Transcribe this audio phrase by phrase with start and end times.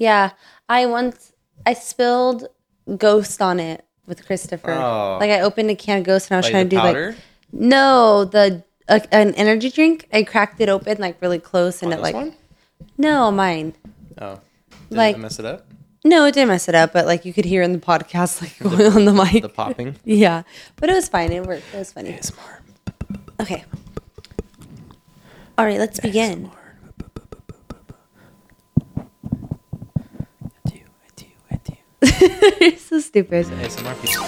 [0.00, 0.30] Yeah,
[0.68, 1.32] I once
[1.64, 2.48] I spilled
[2.96, 4.72] Ghost on it with Christopher.
[4.72, 5.18] Oh.
[5.20, 6.80] Like I opened a can of Ghost and I was Like trying the to do
[6.82, 7.06] powder?
[7.10, 7.18] like
[7.52, 10.08] no the uh, an energy drink.
[10.12, 12.34] I cracked it open like really close and On it like one?
[12.98, 13.74] no mine.
[14.20, 14.40] Oh.
[14.88, 15.66] Did like- I mess it up?
[16.02, 18.58] No, it didn't mess it up, but like you could hear in the podcast like
[18.58, 19.42] going on the mic.
[19.42, 19.96] The popping?
[20.04, 20.44] yeah,
[20.76, 21.30] but it was fine.
[21.30, 21.62] It worked.
[21.74, 22.12] It was funny.
[22.14, 22.60] ASMR.
[23.38, 23.64] Okay.
[25.58, 26.50] All right, let's begin.
[32.60, 33.46] You're so stupid.
[33.46, 34.26] ASMR people.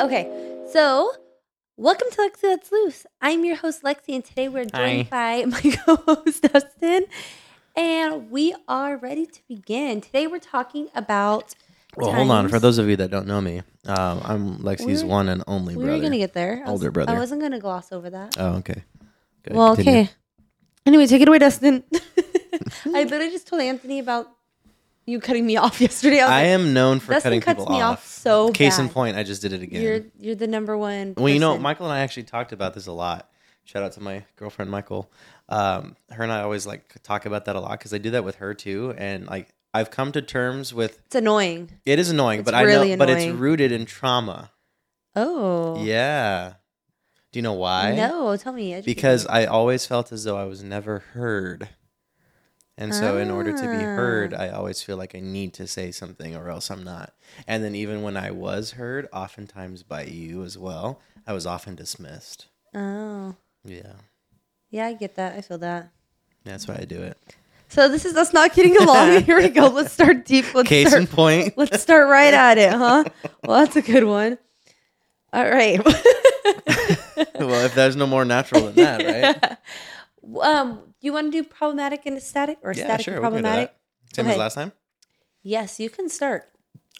[0.00, 0.28] Okay,
[0.72, 1.12] so
[1.76, 3.06] welcome to Lexi Let's Loose.
[3.20, 7.04] I'm your host Lexi, and today we're joined by my co-host Dustin,
[7.76, 10.00] and we are ready to begin.
[10.00, 11.54] Today we're talking about.
[12.06, 12.48] Well, hold on.
[12.48, 15.74] For those of you that don't know me, um, I'm Lexi's We're- one and only
[15.74, 15.78] brother.
[15.78, 15.98] we brother.
[15.98, 16.56] were gonna get there.
[16.58, 17.12] I was- Older brother.
[17.12, 18.36] I wasn't gonna gloss over that.
[18.38, 18.82] oh, okay.
[19.42, 19.54] Good.
[19.56, 20.00] well, Continue.
[20.02, 20.10] okay.
[20.86, 21.84] Anyway, take it away, Dustin.
[22.86, 24.28] I literally just told Anthony about
[25.06, 26.20] you cutting me off yesterday.
[26.20, 27.98] I was I like, am known for Dustin cutting cuts people me off.
[27.98, 28.94] off so Case in bad.
[28.94, 29.82] point, I just did it again.
[29.82, 31.14] You're you're the number one.
[31.16, 31.62] Well, you know, person.
[31.62, 33.30] Michael and I actually talked about this a lot.
[33.64, 35.10] Shout out to my girlfriend Michael.
[35.50, 38.24] Um, her and I always like talk about that a lot because I do that
[38.24, 38.94] with her too.
[38.98, 41.70] And like, I've come to terms with It's annoying.
[41.84, 44.50] it is annoying, It's but I really know, but it's rooted in trauma.
[45.14, 45.82] Oh.
[45.84, 46.54] Yeah.
[47.32, 47.94] Do you know why?
[47.94, 48.72] No, tell me.
[48.72, 49.30] educate Because me.
[49.32, 51.68] I always felt as though I was never heard.
[52.80, 54.42] And so, in order to be heard, Ah.
[54.42, 57.12] I always feel like I need to say something or else I'm not.
[57.46, 61.74] And then, even when I was heard, oftentimes by you as well, I was often
[61.74, 62.46] dismissed.
[62.72, 63.34] Oh.
[63.64, 63.94] Yeah.
[64.70, 65.34] Yeah, I get that.
[65.36, 65.90] I feel that.
[66.44, 67.18] That's why I do it.
[67.68, 69.22] So this is us not getting along.
[69.24, 69.66] Here we go.
[69.68, 70.54] Let's start deep.
[70.54, 71.54] Let's Case start, in point.
[71.56, 73.04] Let's start right at it, huh?
[73.44, 74.38] Well, that's a good one.
[75.32, 75.84] All right.
[75.84, 79.58] well, if there's no more natural than that,
[80.24, 80.42] right?
[80.42, 83.14] um, you want to do problematic and static or Yeah, static sure.
[83.14, 83.74] and we problematic?
[84.10, 84.16] that.
[84.16, 84.72] Same as last time.
[85.42, 86.48] Yes, you can start.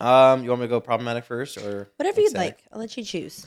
[0.01, 2.57] Um, you want me to go problematic first or Whatever you'd static?
[2.59, 2.65] like.
[2.73, 3.47] I'll let you choose.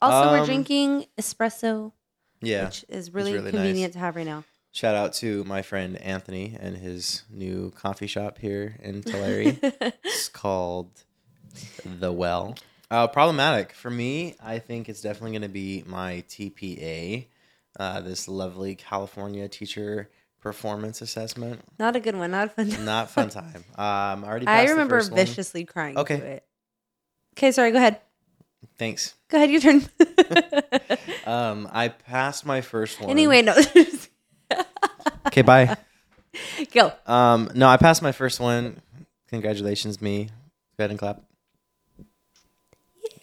[0.00, 1.92] Also, we're Um, drinking espresso,
[2.40, 2.66] Yeah.
[2.66, 3.50] which is really, really nice.
[3.52, 4.44] convenient to have right now.
[4.72, 9.56] Shout out to my friend Anthony and his new coffee shop here in Tulare.
[10.04, 10.90] it's called
[11.84, 12.56] The Well.
[12.90, 17.26] Uh, problematic for me, I think it's definitely going to be my TPA,
[17.78, 20.08] uh, this lovely California teacher
[20.40, 21.60] performance assessment.
[21.78, 22.30] Not a good one.
[22.30, 22.84] Not a fun.
[22.84, 23.64] Not fun time.
[23.76, 24.46] Um, I already.
[24.46, 25.16] I remember first one.
[25.24, 25.98] viciously crying.
[25.98, 26.16] Okay.
[26.18, 26.44] To it.
[27.36, 27.70] Okay, sorry.
[27.72, 28.00] Go ahead.
[28.78, 29.14] Thanks.
[29.28, 29.50] Go ahead.
[29.50, 29.82] Your turn.
[31.26, 33.10] Um, I passed my first one.
[33.10, 33.54] anyway, no.
[35.26, 35.42] Okay.
[35.42, 35.76] Bye.
[36.72, 36.92] Go.
[37.06, 38.80] Um, no, I passed my first one.
[39.28, 40.24] Congratulations, me.
[40.76, 41.22] Go ahead and clap.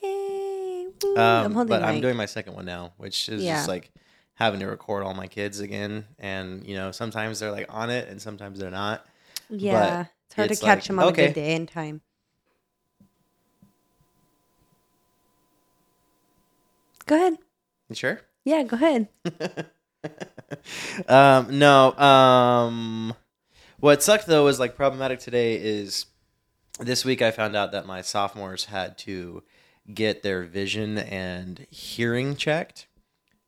[0.02, 0.88] Yay.
[1.03, 1.12] Woo.
[1.16, 2.02] Um, I'm holding but I'm mic.
[2.02, 3.56] doing my second one now, which is Yeah.
[3.56, 3.91] just like
[4.36, 6.06] having to record all my kids again.
[6.19, 9.06] And you know, sometimes they're like on it, and sometimes they're not.
[9.50, 10.06] Yeah.
[10.28, 11.28] It's hard it's to catch like, them on a okay.
[11.28, 12.02] good day and time.
[17.06, 17.38] Go ahead.
[17.90, 18.22] You sure?
[18.44, 19.07] Yeah, go ahead.
[21.08, 21.94] um, no.
[21.97, 23.13] Um,
[23.80, 26.06] what sucked though was like problematic today is
[26.80, 29.44] this week I found out that my sophomores had to
[29.94, 32.88] get their vision and hearing checked,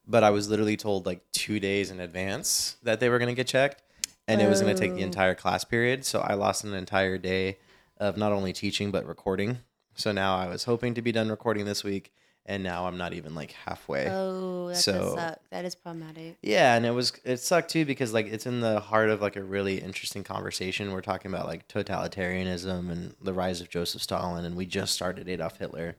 [0.08, 3.36] but I was literally told like two days in advance that they were going to
[3.36, 3.84] get checked,
[4.28, 5.06] and it was going to take the Oh.
[5.06, 6.06] entire class period.
[6.06, 7.58] So I lost an entire day
[7.98, 9.60] of not only teaching but recording.
[9.96, 12.14] So now I was hoping to be done recording this week,
[12.50, 14.10] and now I'm not even like halfway.
[14.10, 15.40] Oh, that So- does suck.
[15.52, 16.38] That is problematic.
[16.42, 19.36] Yeah, and it was it sucked too because like it's in the heart of like
[19.38, 20.92] a really interesting conversation.
[20.92, 25.30] We're talking about like totalitarianism and the rise of Joseph Stalin, and we just started
[25.30, 25.96] Adolf Hitler,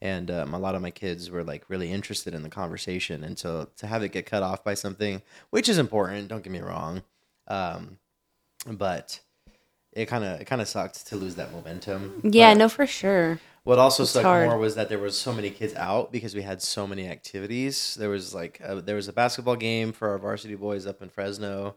[0.00, 3.38] and um, a lot of my kids were like really interested in the conversation, and
[3.38, 6.60] so to have it get cut off by something which is important, don't get me
[6.60, 7.02] wrong,
[7.48, 7.98] um,
[8.66, 9.20] but
[9.92, 12.20] it kind of it kind of sucked to lose that momentum.
[12.24, 13.38] Yeah, But- no, for sure.
[13.64, 14.48] what also It's sucked hard.
[14.48, 17.94] more was that there was so many kids out because we had so many activities.
[17.94, 21.08] There was like a, there was a basketball game for our varsity boys up in
[21.10, 21.76] Fresno.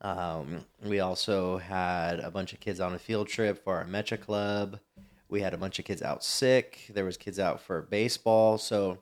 [0.00, 4.20] Um, we also had a bunch of kids on a field trip for our Mecha
[4.20, 4.78] Club.
[5.30, 6.90] We had a bunch of kids out sick.
[6.92, 8.58] There was kids out for baseball.
[8.58, 8.98] So,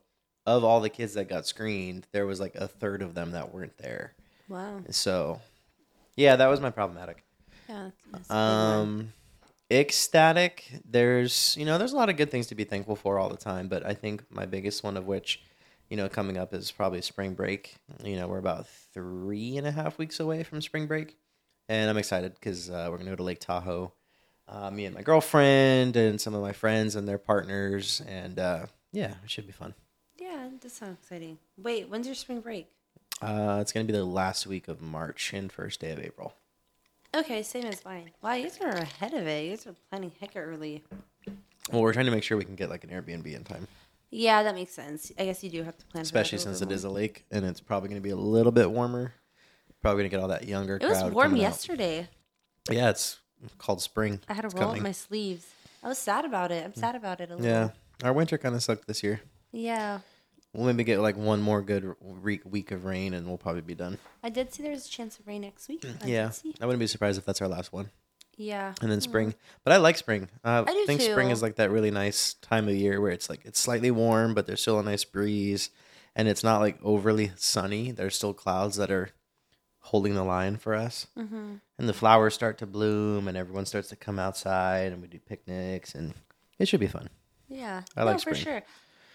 [0.47, 3.53] of all the kids that got screened, there was like a third of them that
[3.53, 4.13] weren't there.
[4.49, 4.83] Wow.
[4.91, 5.41] So,
[6.17, 7.25] yeah, that was my problematic.
[7.69, 7.91] Yeah.
[8.31, 9.13] Um,
[9.71, 10.81] ecstatic.
[10.89, 13.37] There's you know there's a lot of good things to be thankful for all the
[13.37, 15.43] time, but I think my biggest one of which,
[15.89, 17.77] you know, coming up is probably spring break.
[18.05, 21.17] You know, we're about three and a half weeks away from spring break,
[21.69, 23.93] and I'm excited because uh, we're gonna go to Lake Tahoe.
[24.49, 28.67] Uh, me and my girlfriend and some of my friends and their partners, and uh,
[28.93, 29.75] Yeah, it should be fun.
[30.19, 31.39] Yeah, that sounds exciting.
[31.57, 32.69] Wait, when's your spring break?
[33.23, 36.35] Uh, it's gonna be the last week of March and first day of April.
[37.15, 38.11] Okay, same as mine.
[38.23, 39.45] Wow, you guys are ahead of it.
[39.45, 40.83] You guys are planning heck early.
[41.71, 43.69] Well, we're trying to make sure we can get like an Airbnb in time,
[44.11, 45.13] Yeah, that makes sense.
[45.19, 46.05] I guess you do have to plan.
[46.05, 46.93] for that especially a little since bit it is more.
[46.93, 49.13] a lake and it's probably gonna be a little bit warmer.
[49.83, 50.77] Probably gonna get all that younger.
[50.77, 51.49] It was crowd warm coming out.
[51.49, 52.09] yesterday.
[52.71, 53.21] Yeah, it's
[53.59, 54.21] called spring.
[54.29, 54.83] I had to It's roll up coming.
[54.83, 55.47] my sleeves.
[55.83, 56.65] I was sad about it.
[56.65, 57.47] I'm sad about it a little.
[57.51, 57.71] Yeah,
[58.05, 59.21] our winter kind of sucked this year.
[59.53, 60.01] Yeah.
[60.55, 63.75] We'll maybe get like one more good re- week of rain, and we'll probably be
[63.75, 63.97] done.
[64.23, 65.85] I did see there's a chance of rain next week.
[66.03, 66.31] I yeah.
[66.61, 67.91] I wouldn't be surprised if that's our last one,
[68.37, 68.75] Yeah.
[68.83, 69.35] and then spring.
[69.65, 70.29] But I like spring.
[70.45, 73.31] Uh, I do think spring is like that really nice time of year where it's
[73.31, 75.71] like it's slightly warm, but there's still a nice breeze,
[76.15, 77.91] and it's not like overly sunny.
[77.91, 79.09] There's still clouds that are
[79.87, 81.55] holding the line for us, Mm-hmm.
[81.79, 85.19] and the flowers start to bloom, and everyone starts to come outside, and we do
[85.19, 86.13] picnics, and
[86.59, 87.09] it should be fun.
[87.49, 87.83] Yeah.
[87.97, 88.63] I like no, for sure.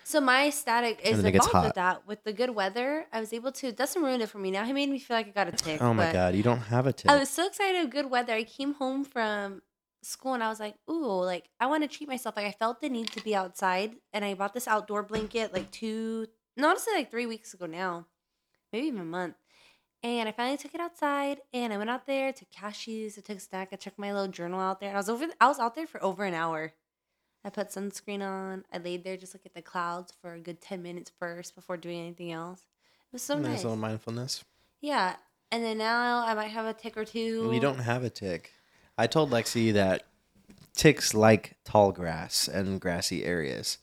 [0.08, 2.08] So my static is involved with that.
[2.08, 3.74] With the good weather, I was able to.
[3.74, 4.52] Dustin ruined it for me.
[4.52, 5.82] Now he made me feel like I got a tick.
[5.82, 7.12] Oh my god, you don't have a tip.
[7.12, 8.34] I was so excited with good weather.
[8.34, 9.62] I came home from
[10.04, 12.38] school and I was like, ooh, like I want to treat myself.
[12.38, 15.72] Like I felt the need to be outside, and I bought this outdoor blanket like
[15.72, 18.08] two, no, honestly, like three weeks ago now,
[18.72, 19.36] maybe even a month.
[20.04, 23.40] And I finally took it outside, and I went out there, took cashews, I took
[23.40, 24.88] a snack, I checked my little journal out there.
[24.88, 26.72] and I was over, I was out there for over an hour.
[27.44, 28.66] I put sunscreen on.
[28.74, 31.78] I laid there just look at the clouds for a good ten minutes first before
[31.78, 32.62] doing anything else.
[32.62, 33.64] It was so nice nice.
[33.64, 34.44] little mindfulness.
[34.82, 35.16] Yeah,
[35.52, 37.50] and then now I might have a tick or two.
[37.50, 38.52] We don't have a tick.
[38.98, 40.04] I told Lexi that
[40.76, 43.78] ticks like tall grass and grassy areas.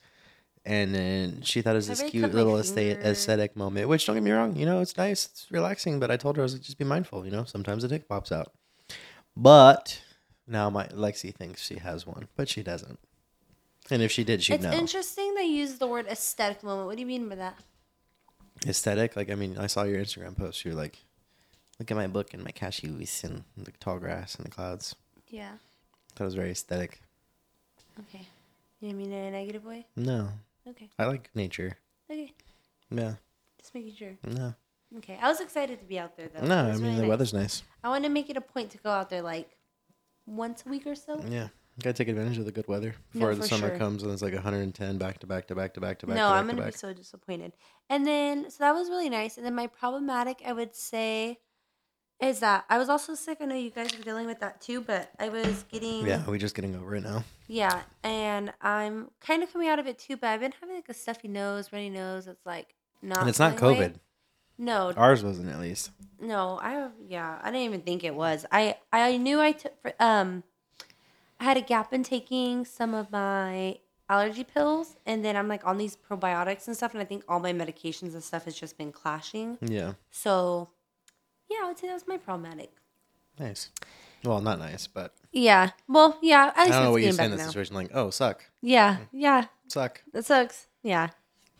[0.66, 3.00] And then she thought it was I this cute cut my little finger.
[3.02, 6.16] aesthetic moment, which don't get me wrong, you know, it's nice, it's relaxing, but I
[6.16, 8.52] told her I was like, just be mindful, you know, sometimes a tick pops out.
[9.36, 10.00] But
[10.46, 12.98] now my Lexi thinks she has one, but she doesn't.
[13.90, 14.68] And if she did, she'd know.
[14.68, 14.80] It's know.
[14.80, 16.86] interesting they use the word aesthetic moment.
[16.86, 17.58] What do you mean by that?
[18.66, 20.98] aesthetic, like I mean, I saw your Instagram post, you're like,
[21.78, 24.94] look at my book and my cashews and the tall grass and the clouds.
[25.28, 25.52] Yeah.
[26.14, 27.00] That was very aesthetic.
[28.00, 28.26] Okay.
[28.80, 29.86] You mean in a negative way?
[29.96, 30.28] No,
[30.68, 30.88] Okay.
[30.98, 31.76] I like nature.
[32.10, 32.32] Okay.
[32.90, 33.14] Yeah.
[33.58, 34.12] Just making sure.
[34.26, 34.54] No.
[34.98, 35.18] Okay.
[35.20, 36.46] I was excited to be out there though.
[36.46, 37.08] No, I mean really the nice.
[37.08, 37.62] weather's nice.
[37.82, 39.50] I want to make it a point to go out there like
[40.26, 41.22] once a week or so.
[41.28, 41.48] Yeah.
[41.82, 43.78] Gotta take advantage of the good weather No, before the summer sure.
[43.78, 46.16] comes and it's like 110 back to back to back to back to back.
[46.16, 46.76] no, to back I'm gonna be back.
[46.76, 47.52] so disappointed.
[47.90, 49.36] And then so that was really nice.
[49.36, 51.40] And then my problematic, I would say,
[52.20, 53.38] is that I was also sick.
[53.40, 56.38] I know you guys were dealing with that too, but I was getting Yeah, we're
[56.38, 57.24] just getting over it now.
[57.48, 60.88] Yeah, and I'm kind of coming out of it too, but I've been having like
[60.88, 62.28] a stuffy nose, runny nose.
[62.28, 63.18] It's like not.
[63.18, 63.88] and it's not going away.
[63.88, 63.94] COVID.
[64.56, 65.90] No, Ours wasn't at least.
[66.20, 66.60] no.
[66.62, 68.46] I yeah, I didn't even think it was.
[68.52, 70.44] I I knew I took um,
[71.44, 73.76] I had a gap in taking some of my
[74.08, 77.38] allergy pills, and then I'm like on these probiotics and stuff, and I think all
[77.38, 79.58] my medications and stuff has just been clashing.
[79.60, 79.92] Yeah.
[80.10, 80.70] So,
[81.50, 82.72] yeah, I would say that was my problematic.
[83.38, 83.68] Nice.
[84.24, 85.72] Well, not nice, but Yeah.
[85.86, 86.50] Well, yeah.
[86.56, 87.46] I don't know what you say in this now.
[87.48, 87.74] situation.
[87.76, 88.96] Like, oh, suck, Yeah.
[88.96, 89.08] Mm.
[89.12, 89.44] Yeah.
[89.68, 90.02] suck.
[90.14, 90.68] That sucks.
[90.82, 91.10] Yeah.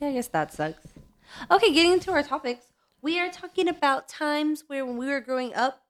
[0.01, 0.87] Yeah, I guess that sucks.
[1.51, 2.73] Okay, getting into our topics.
[3.03, 5.83] We are talking about times where when we were growing up,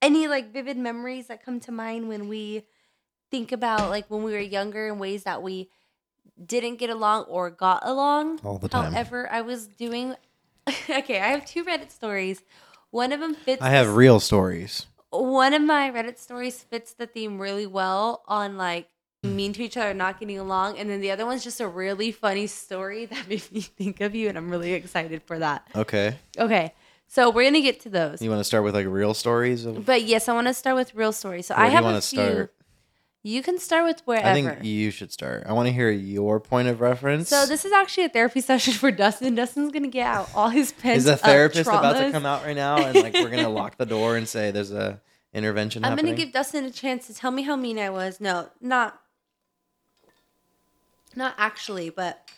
[0.00, 2.66] any like vivid memories that come to mind when we
[3.34, 5.68] think about like when we were younger and ways that we
[6.46, 8.38] didn't get along or got along.
[8.44, 8.92] All the time.
[8.92, 10.14] However, I was doing
[10.88, 12.42] Okay, I have two Reddit stories.
[12.90, 14.86] One of them fits I have real stories.
[15.10, 18.86] one of my Reddit stories fits the theme really well on like
[19.24, 22.12] mean to each other, not getting along, and then the other one's just a really
[22.12, 25.66] funny story that made me think of you, and I'm really excited for that.
[25.74, 26.18] Okay.
[26.38, 26.74] Okay,
[27.08, 29.64] so we're gonna get to those, You want to start with like real stories?
[29.64, 31.46] Of, but yes, I want to start with real stories.
[31.46, 32.20] So Where I have a few.
[32.20, 32.53] start?
[33.26, 34.28] You can start with wherever.
[34.28, 35.44] I think you should start.
[35.46, 37.30] I want to hear your point of reference.
[37.30, 39.34] so this is actually a therapy session for Dustin.
[39.34, 42.54] Dustin's gonna get out all his pent is a therapist about to come out right
[42.54, 45.00] now, and like we're gonna lock the door and say there's a
[45.32, 46.12] intervention I'm happening.
[46.12, 48.20] gonna give Dustin a chance to tell me how mean I was.
[48.20, 49.00] No, not,
[51.16, 52.28] not actually, but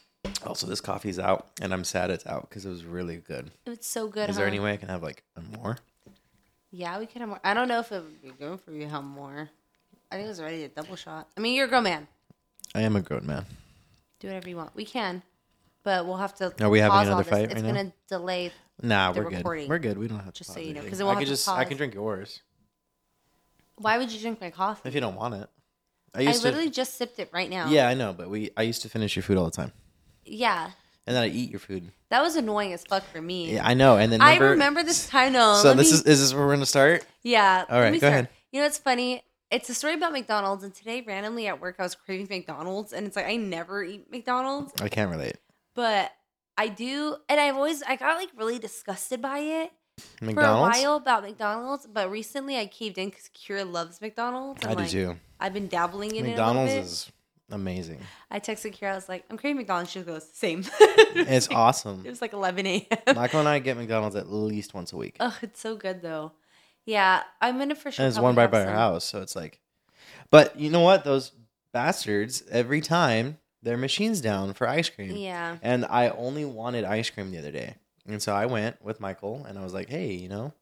[0.46, 3.50] Also, this coffee's out, and I'm sad it's out because it was really good.
[3.66, 4.30] it's so good.
[4.30, 5.24] Is there any way I can have like
[5.58, 5.78] more?
[6.70, 7.40] Yeah, we could have more.
[7.42, 9.50] I don't know if it would be good for you to have more.
[10.10, 11.28] I think it was already a double shot.
[11.36, 12.06] I mean, you're a grown man.
[12.74, 13.44] I am a grown man.
[14.20, 14.74] Do whatever you want.
[14.74, 15.22] We can,
[15.82, 16.52] but we'll have to.
[16.64, 17.30] Are we having pause all another this.
[17.30, 17.72] fight It's right now?
[17.74, 18.52] gonna delay.
[18.82, 19.36] Nah, The we're good.
[19.38, 19.68] recording.
[19.68, 19.98] We're good.
[19.98, 20.38] We don't have to.
[20.38, 20.90] Just pause so you know, anything.
[20.90, 21.68] 'cause then we'll I have could to just I pause.
[21.68, 22.40] can drink yours
[23.76, 24.88] Why would you drink my coffee?
[24.88, 25.48] if you don't want it.
[26.14, 26.74] I I used literally to.
[26.74, 27.68] just sipped it right now.
[27.68, 29.72] Yeah, I know, but we I used to finish your food all the time,
[30.24, 30.70] Yeah.
[31.06, 31.92] and then I eat your food.
[32.08, 33.52] That was annoying as fuck for me.
[33.54, 33.98] Yeah, I know.
[33.98, 35.32] And then I remember, remember this time.
[35.32, 37.04] No, So let this me- is is this where we're gonna start?
[37.22, 37.64] Yeah.
[37.68, 38.12] All let right, me go start.
[38.12, 38.28] ahead.
[38.52, 39.22] You know what's funny?
[39.50, 40.64] It's a story about McDonald's.
[40.64, 44.10] And today, randomly at work, I was craving McDonald's, and it's like I never eat
[44.10, 45.36] McDonald's, I can't relate.
[45.74, 46.12] but
[46.58, 49.72] I do, and I've always I got like really disgusted by it
[50.22, 50.78] McDonald's.
[50.78, 54.64] for a while about McDonald's, but recently I caved in because Kira loves McDonald's.
[54.64, 55.16] I do like, too.
[55.38, 56.74] I've been dabbling in McDonald's it.
[56.74, 56.90] a little bit.
[56.92, 57.12] is
[57.50, 58.00] amazing.
[58.30, 58.92] I texted Kira.
[58.92, 59.90] I was like, I'm craving McDonald's.
[59.90, 60.64] She goes, same.
[61.18, 62.02] It's awesome.
[62.04, 63.16] It was like 11 a.m.
[63.16, 65.16] Michael and I get McDonald's at least once a week.
[65.20, 66.32] Oh, it's so good though.
[66.86, 68.04] Yeah, I'm gonna for sure.
[68.04, 69.60] and it's one right by our house, so it's like.
[70.30, 71.04] But you know what?
[71.04, 71.32] Those
[71.72, 75.16] bastards every time their machines down for ice cream.
[75.16, 75.58] Yeah.
[75.62, 77.74] And I only wanted ice cream the other day.
[78.08, 80.52] And so I went with Michael and I was like, hey, you know,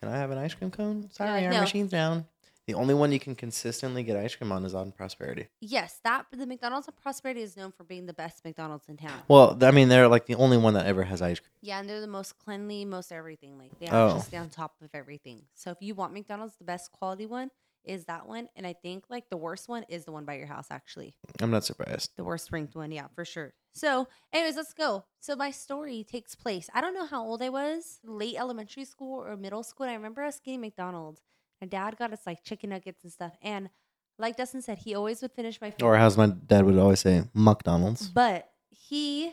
[0.00, 1.10] can I have an ice cream cone?
[1.12, 2.26] Sorry, like, our "No." machine's down.
[2.66, 5.46] The only one you can consistently get ice cream on is on Prosperity.
[5.60, 9.20] Yes, that the McDonald's of Prosperity is known for being the best McDonald's in town.
[9.28, 11.50] Well, I mean, they're like the only one that ever has ice cream.
[11.62, 13.56] Yeah, and they're the most cleanly, most everything.
[13.56, 14.08] Like they Oh.
[14.08, 15.42] actually stay on top of everything.
[15.54, 17.52] So if you want McDonald's, the best quality one
[17.84, 20.48] is that one, and I think like the worst one is the one by your
[20.48, 20.66] house.
[20.72, 22.16] Actually, I'm not surprised.
[22.16, 23.54] the worst ranked one, yeah, for sure.
[23.74, 25.04] So, anyways, let's go.
[25.20, 26.68] So my story takes place.
[26.74, 29.84] I don't know how old I was, late elementary school or middle school.
[29.84, 31.20] And I remember us getting McDonald's.
[31.60, 33.70] My dad got us like chicken nuggets and stuff, and
[34.18, 35.82] like Dustin said, he always would finish my food.
[35.82, 38.08] Or as my dad would always say, McDonald's.
[38.08, 39.32] But he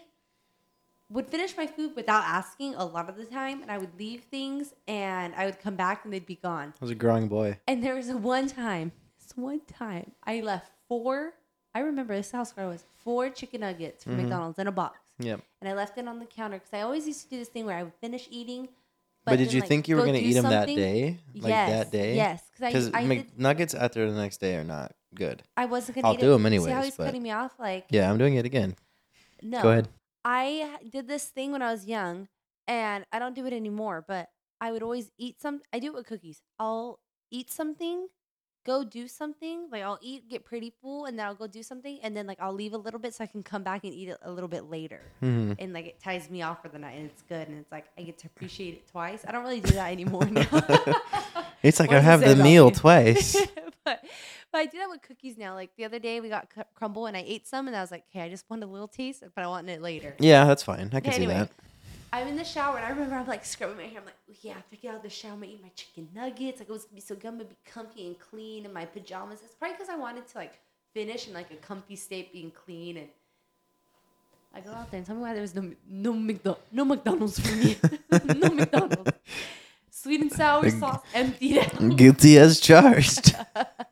[1.10, 4.24] would finish my food without asking a lot of the time, and I would leave
[4.24, 6.74] things, and I would come back, and they'd be gone.
[6.82, 7.60] I was a growing boy.
[7.68, 11.34] And there was a one time, this one time, I left four.
[11.76, 14.22] I remember this house where I was four chicken nuggets from Mhm.
[14.24, 15.42] McDonald's in a box, Yep.
[15.62, 17.66] and I left it on the counter because I always used to do this thing
[17.66, 18.70] where I would finish eating.
[19.26, 21.20] But, did then, you like, think you were going to eat them that day?
[21.34, 22.16] Like yes, that day?
[22.16, 25.44] Yes, Because because I, I, did, McNuggets after the next day are not good.
[25.56, 26.08] I wasn't gonna.
[26.08, 26.36] I'll eat do it.
[26.36, 27.54] 'em See how anyways, he's but- cutting me off?
[27.60, 28.76] Like Yeah, I'm doing it again.
[29.42, 29.62] no.
[29.62, 29.88] Go ahead.
[30.26, 32.28] I did this thing when I was young,
[32.68, 34.04] and I don't do it anymore.
[34.08, 35.62] But I would always eat some.
[35.72, 36.42] I do it with cookies.
[36.60, 37.00] I'll
[37.32, 38.08] eat something,
[38.66, 39.68] go do something.
[39.72, 42.40] Like I'll eat, get pretty full, and then I'll go do something, and then like
[42.42, 44.48] I'll leave a little bit so I can come back and eat it a little
[44.48, 45.02] bit later.
[45.20, 47.72] hmm And like it ties me off for the night, and it's good, and it's
[47.72, 49.24] like I get to appreciate it twice.
[49.28, 50.46] I don't really do that anymore now.
[51.64, 52.72] It's like I have the meal me?
[52.76, 53.38] twice.
[53.86, 54.04] but,
[54.52, 55.54] but I do that with cookies now.
[55.54, 58.04] Like the other day, we got crumble, and I ate some, and I was like,
[58.10, 60.88] "Hey, I just want a little taste, but I want it later." yeah, that's fine.
[60.92, 61.34] I can Okay, see anyway.
[61.36, 61.50] that.
[62.14, 63.98] I'm in the shower and I remember I'm like scrubbing my hair.
[64.00, 66.08] I'm like, "Oh, yeah, I get out of the shower, I'm gonna eat my chicken
[66.14, 66.60] nuggets.
[66.60, 67.26] Like it was gonna be so good.
[67.26, 69.40] I'm gonna be comfy and clean in my pajamas.
[69.44, 70.60] It's probably because I wanted to like
[70.94, 72.98] finish in like a comfy state, being clean.
[72.98, 73.08] And
[74.54, 77.40] I go out there and tell me why there was no no McDo- no McDonald's
[77.40, 77.78] for me.
[78.36, 79.12] no McDonald's.
[79.90, 81.98] Sweet and sour sauce emptied out.
[81.98, 83.36] Guilty as charged.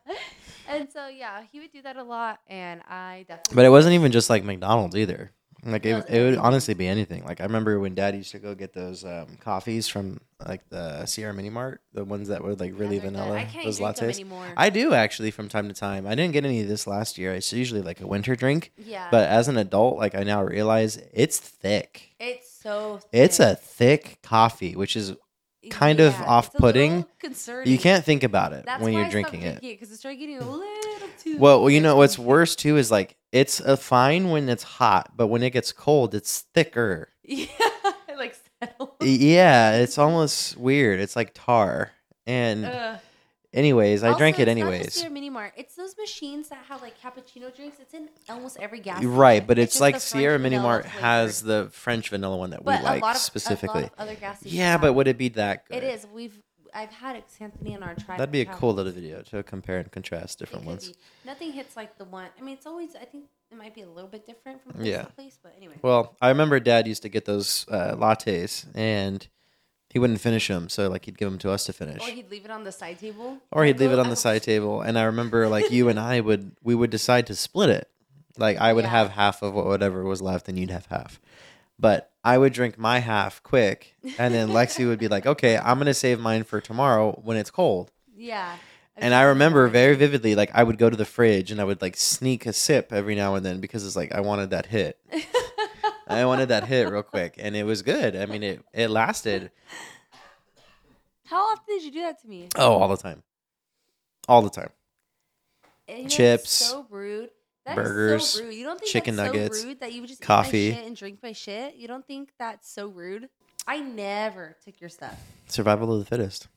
[0.68, 3.56] and so yeah, he would do that a lot, and I definitely.
[3.56, 5.32] But it wasn't even just like McDonald's either.
[5.64, 7.24] Like it, it would honestly be anything.
[7.24, 11.06] Like I remember when Dad used to go get those um, coffees from like the
[11.06, 13.36] Sierra Mini Mart, the ones that were like really vanilla.
[13.36, 14.46] I can't those drink them anymore.
[14.56, 16.04] I do actually from time to time.
[16.04, 17.32] I didn't get any of this last year.
[17.32, 20.96] It's usually like a winter drink, yeah, but as an adult, like I now realize
[21.12, 22.16] it's thick.
[22.18, 22.98] it's so.
[23.12, 25.14] It's a thick coffee, which is
[25.70, 27.06] kind of off-putting.
[27.64, 29.60] you can't think about it That's when you're drinking it.
[29.60, 30.62] because it started getting a little
[31.18, 31.38] too.
[31.38, 35.12] Well, well, you know what's worse too is like it's a fine when it's hot,
[35.16, 37.08] but when it gets cold, it's thicker.
[37.24, 37.46] Yeah,
[38.08, 38.96] it, like settle.
[39.00, 40.98] Yeah, it's almost weird.
[41.00, 41.92] It's like tar.
[42.26, 42.98] And Ugh.
[43.52, 44.94] Anyways, I Also, drank it it's anyways.
[44.94, 45.52] Sierra Mini Mart.
[45.56, 47.78] It's those machines that have like cappuccino drinks.
[47.80, 49.02] It's in almost every gas.
[49.04, 52.80] Right, but it's, just like Sierra Mini Mart has the French vanilla one that but
[52.80, 53.80] we like of, specifically.
[53.80, 55.76] A lot of other gas stations Yeah, but would it be that good?
[55.78, 56.06] it is.
[56.12, 56.38] We've
[56.74, 58.18] I've had it, Anthony and our tried.
[58.18, 60.88] That'd be a cool little video to compare and contrast different ones.
[60.88, 60.94] be.
[61.26, 62.28] Nothing hits like the one.
[62.38, 62.96] I mean, it's always.
[62.96, 65.02] I think it might be a little bit different from place Yeah.
[65.02, 65.74] to place, but anyway.
[65.82, 69.28] Well, I remember Dad used to get those uh, lattes, and
[69.92, 72.02] he wouldn't finish them, so like he'd give them to us to finish.
[72.02, 73.38] Or he'd leave it on the side table.
[73.50, 76.20] or he'd leave it on the side table and i remember like you and i
[76.20, 77.88] would we would decide to split it
[78.38, 78.90] like i would Yeah.
[78.90, 81.20] have half of whatever was left and you'd have half
[81.78, 85.76] but i would drink my half quick and then lexi would be like okay i'm
[85.78, 88.56] gonna save mine for tomorrow when it's cold Yeah.
[88.96, 91.82] and i remember very vividly like i would go to the fridge and i would
[91.82, 94.98] like sneak a sip every now and then because it's like i wanted that hit
[96.12, 99.50] i wanted that hit real quick and it was good i mean it it lasted
[101.26, 102.48] How often did you do that to me?
[102.56, 103.22] oh all the time
[104.28, 104.70] all the time
[105.88, 107.30] eh, you know, Chips, so rude.
[107.64, 108.54] That burgers, so rude.
[108.54, 110.58] You don't think chicken that's nuggets, so rude that you would just coffee.
[110.58, 111.74] eat my shit and drink my shit?
[111.76, 113.28] You don't think that's so rude?
[113.68, 115.16] I never took your stuff.
[115.46, 116.48] survival of the fittest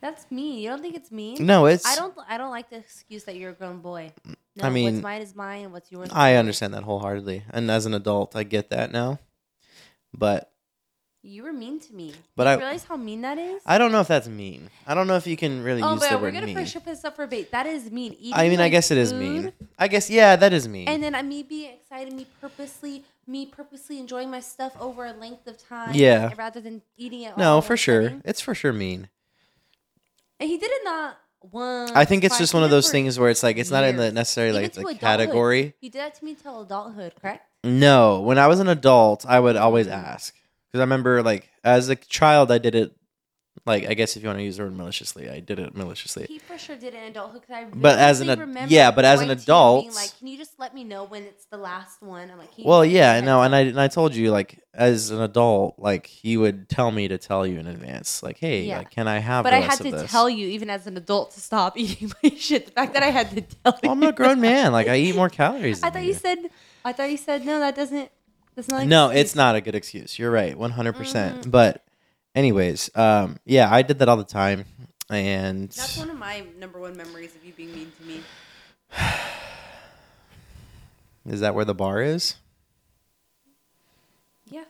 [0.00, 0.58] That's mean.
[0.60, 1.44] You don't think it's mean?
[1.44, 2.14] no it's I don't.
[2.28, 4.12] I don't like the excuse that you're a grown boy.
[4.56, 6.08] No, I mean, what's mine is mine, and what's yours.
[6.08, 7.44] is I understand that wholeheartedly.
[7.50, 9.18] And as an adult, I get that now.
[10.12, 10.52] But
[11.22, 12.12] You were mean to me.
[12.36, 13.62] But Do you I- realize how mean that is?
[13.64, 14.68] I don't know if that's mean.
[14.86, 16.46] I don't know if you can really oh, use the word but we're word gonna
[16.46, 16.56] mean.
[16.56, 17.50] for sure put this up for bait.
[17.52, 18.12] That is mean.
[18.18, 19.52] Eating, I mean, I guess it is food, mean.
[19.78, 20.88] I guess yeah, that is mean.
[20.88, 25.12] And then I me being excited, me purposely, me purposely enjoying my stuff over a
[25.14, 25.94] length of time.
[25.94, 26.32] Yeah.
[26.36, 27.38] Rather than eating it.
[27.38, 28.22] no, for sure, sitting.
[28.24, 29.08] it's for sure mean.
[30.40, 31.18] And he did it not
[31.50, 31.92] once.
[31.94, 34.04] I think it's just one of those things where it's like it's not in the
[34.04, 34.14] years.
[34.14, 35.00] necessarily Even like to the adulthood.
[35.00, 35.74] category.
[35.80, 37.46] You did that to me till adulthood, correct?
[37.64, 40.34] No, when I was an adult, I would always ask
[40.68, 42.96] because I remember like as a child, I did it.
[43.64, 46.24] Like I guess if you want to use the word maliciously, I did it maliciously.
[46.28, 47.42] He for sure did it in adulthood.
[47.46, 49.76] 'cause I But as an ad- remember yeah, but as an going to you and
[49.82, 52.30] being adult- like, can you just let me know when it's the last one?
[52.30, 53.54] I'm like, Well, just give me yeah, no, and?
[53.54, 57.18] I and I told you like as an adult, like he would tell me to
[57.18, 58.78] tell you in advance, like, hey, Yeah.
[58.78, 59.44] like, can I have?
[59.44, 60.10] But I had to this?
[60.10, 62.66] tell you, even as an adult, to stop eating my shit.
[62.66, 63.78] The fact that I had to tell you.
[63.84, 64.72] Well, I'm a grown man.
[64.72, 65.82] Like I eat more calories.
[65.84, 66.38] I thought you said.
[66.84, 67.60] I thought you said no.
[67.60, 68.10] That doesn't.
[68.56, 68.86] That's not.
[68.86, 70.18] no, excuse." it's not a good excuse.
[70.18, 70.90] You're right, 100.
[70.92, 70.98] Mm-hmm.
[71.02, 71.84] percent But,
[72.34, 74.64] anyways, um, yeah, I did that all the time,
[75.10, 78.20] and That's one of my number one memories of you being mean to me.
[81.26, 82.36] is that where the bar is?
[84.50, 84.64] Yeah,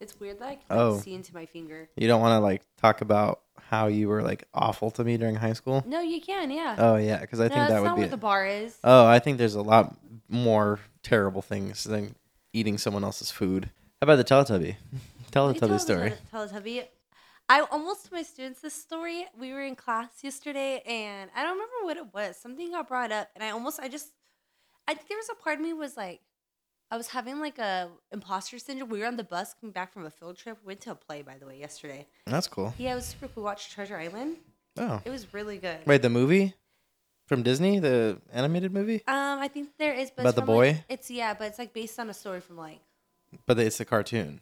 [0.00, 0.98] it's weird that I can Oh.
[1.00, 1.88] see into my finger.
[1.96, 3.40] You don't want to like talk about
[3.70, 5.82] how you were like awful to me during high school.
[5.86, 6.50] No, you can.
[6.50, 6.76] Yeah.
[6.78, 8.00] Oh yeah, because I no, think that's that would not be.
[8.02, 8.76] where the bar is.
[8.84, 9.96] Oh, I think there's a lot
[10.28, 12.14] more terrible things than
[12.52, 13.70] eating someone else's food.
[14.00, 14.76] How about the Teletubby?
[15.30, 16.12] Tell Teletubby the story.
[16.30, 16.84] Tele- Teletubby.
[17.50, 19.26] I almost told my students this story.
[19.38, 22.36] We were in class yesterday, and I don't remember what it was.
[22.36, 24.08] Something got brought up, and I almost, I just,
[24.86, 26.20] I think there was a part of me was like,
[26.90, 28.88] I was having like a imposter syndrome.
[28.90, 30.58] We were on the bus coming back from a field trip.
[30.62, 32.06] We went to a play, by the way, yesterday.
[32.26, 32.72] That's cool.
[32.78, 33.42] Yeah, it was super cool.
[33.42, 34.36] We watched Treasure Island.
[34.78, 35.78] Oh, It was really good.
[35.86, 36.54] wait, the movie
[37.26, 40.76] from Disney, the animated movie, Um, I think there is, but About the from, like-
[40.76, 40.84] boy?
[40.88, 42.80] it's yeah, but it's like based on a story from like,
[43.44, 44.40] but it's a cartoon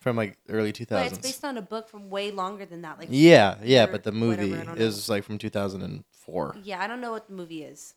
[0.00, 0.88] from like early 2000s.
[0.88, 2.98] but it's based on a book from way longer than that.
[2.98, 6.56] Like, yeah, yeah, but the movie is like from 2004.
[6.62, 7.94] yeah, I don't know what the movie is.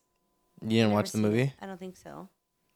[0.62, 1.28] You didn't watch the seen it.
[1.30, 1.54] movie?
[1.62, 2.30] I don't think so.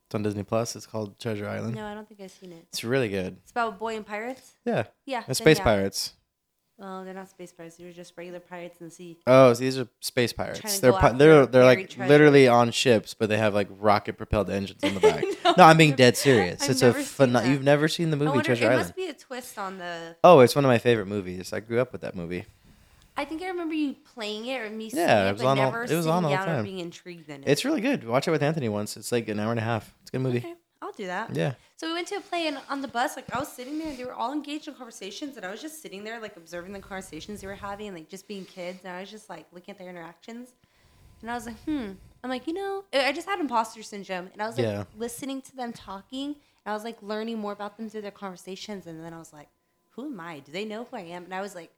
[0.08, 0.76] It's on Disney Plus.
[0.76, 1.76] It's called Treasure Island.
[1.76, 2.66] No, I don't think I've seen it.
[2.70, 3.38] It's really good.
[3.42, 4.54] It's about a boy and pirates.
[4.66, 5.64] Yeah, Yeah, and space yeah.
[5.64, 6.14] pirates.
[6.78, 7.78] Oh, they're not space pirates.
[7.78, 9.18] They're just regular pirates in the sea.
[9.26, 10.80] Oh, so these are space pirates.
[10.82, 12.10] They're pi- they're they're like treasure.
[12.10, 15.24] literally on ships, but they have like rocket propelled engines on the back.
[15.46, 16.62] No, no, I'm being dead serious.
[16.64, 17.32] I've it's a fun.
[17.34, 17.48] that.
[17.48, 18.44] You've never seen the movie wonder.
[18.44, 18.82] Treasure it Island?
[18.82, 20.18] It must be a twist on the.
[20.24, 21.54] Oh, it's one of my favorite movies.
[21.54, 22.44] I grew up with that movie.
[23.16, 25.48] I think I remember you playing it or me seeing Yeah, it it, was but
[25.48, 26.66] on all- it was on all the time.
[26.66, 27.48] being intrigued in it.
[27.48, 28.06] It's really good.
[28.06, 28.98] Watch it with Anthony once.
[28.98, 29.94] It's like an hour and a half.
[30.02, 30.40] It's a good movie.
[30.40, 31.34] Okay, I'll do that.
[31.34, 31.54] Yeah.
[31.78, 33.90] So we went to a play and on the bus, like I was sitting there
[33.90, 36.72] and they were all engaged in conversations and I was just sitting there like observing
[36.72, 39.46] the conversations they were having and like just being kids and I was just like
[39.52, 40.54] looking at their interactions.
[41.22, 41.92] And I was like, hmm.
[42.24, 44.86] I'm like, you know, I just had imposter syndrome and I was like Yeah.
[44.98, 46.36] listening to them talking and
[46.66, 49.50] I was like learning more about them through their conversations and then I was like,
[49.90, 50.40] who am I?
[50.40, 51.26] Do they know who I am?
[51.26, 51.72] And I was like,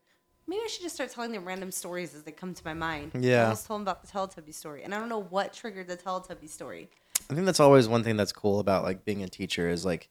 [0.47, 3.13] maybe I should just start telling them random stories as they come to my mind.
[3.15, 3.43] yeah I Yeah.
[3.45, 6.47] almost told them about the Teletubby story and I don't know what triggered the Teletubby
[6.49, 6.89] story.
[7.29, 10.09] I think that's always one thing that's cool about like being a teacher is like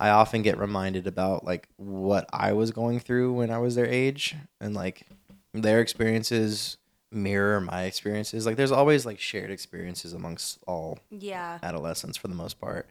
[0.00, 3.86] I often get reminded about like what I was going through when I was their
[3.86, 5.06] age and like
[5.52, 6.76] their experiences
[7.12, 8.46] mirror my experiences.
[8.46, 11.58] Like there's always like shared experiences amongst all Yeah.
[11.62, 12.88] adolescents for the most part.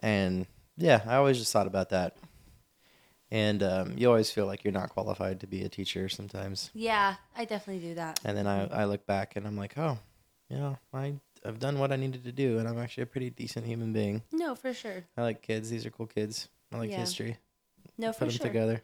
[0.00, 2.16] And yeah, I always just thought about that.
[3.30, 6.70] And um, you always feel like you're not qualified to be a teacher sometimes.
[6.74, 8.18] Yeah, I definitely do that.
[8.24, 9.98] And then I, I look back and I'm like, oh,
[10.48, 13.30] you know, I, I've done what I needed to do, and I'm actually a pretty
[13.30, 14.22] decent human being.
[14.32, 15.04] No, for sure.
[15.16, 15.70] I like kids.
[15.70, 16.48] These are cool kids.
[16.72, 16.98] I like Yeah.
[17.00, 17.38] history.
[17.96, 18.82] No, Put for them together.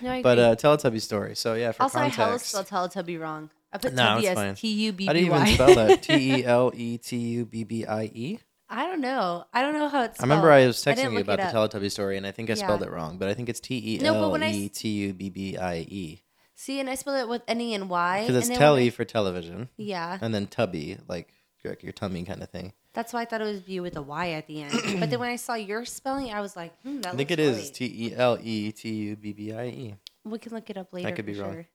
[0.00, 0.44] No, I But agree.
[0.44, 1.34] uh, Teletubby story.
[1.36, 3.50] So yeah, for also, I hella context, spelled Teletubby wrong.
[3.72, 4.50] I put No, Tubby it's fine.
[4.50, 6.02] as T U B How do you even spell that?
[6.02, 8.38] T E L E T U B B I E.
[8.68, 9.44] I don't know.
[9.52, 10.20] I don't know how it's.
[10.20, 10.50] I remember.
[10.50, 11.46] I was didn't texting you about the.
[11.78, 12.64] Teletubby story, and I think I Yeah.
[12.66, 15.30] spelled it wrong, but I think it's T E L I E T U B
[15.30, 16.22] B I E
[16.54, 18.20] See, and I spelled it with ending in Y.
[18.22, 21.32] because it's and telly for television, Yeah, and then tubby like
[21.66, 22.72] your, your tummy kind of thing.
[22.94, 24.72] that's why I thought it was B with a Y at the end.
[25.00, 27.40] but then when I saw your spelling, I was like, hmm, that I think looks
[27.40, 27.70] it is.
[27.70, 29.94] T E L E T U B B I E.
[30.24, 31.08] We can look it up later.
[31.08, 31.52] I could be for wrong.
[31.54, 31.66] Sure.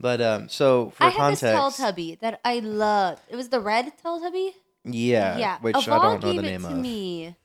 [0.00, 3.22] But um, so for I had context, this Teletubby that I loved.
[3.28, 4.50] It was the red Teletubby.
[4.84, 5.58] yeah, yeah.
[5.60, 6.78] which I don't know gave the it name to of.
[6.78, 7.36] me.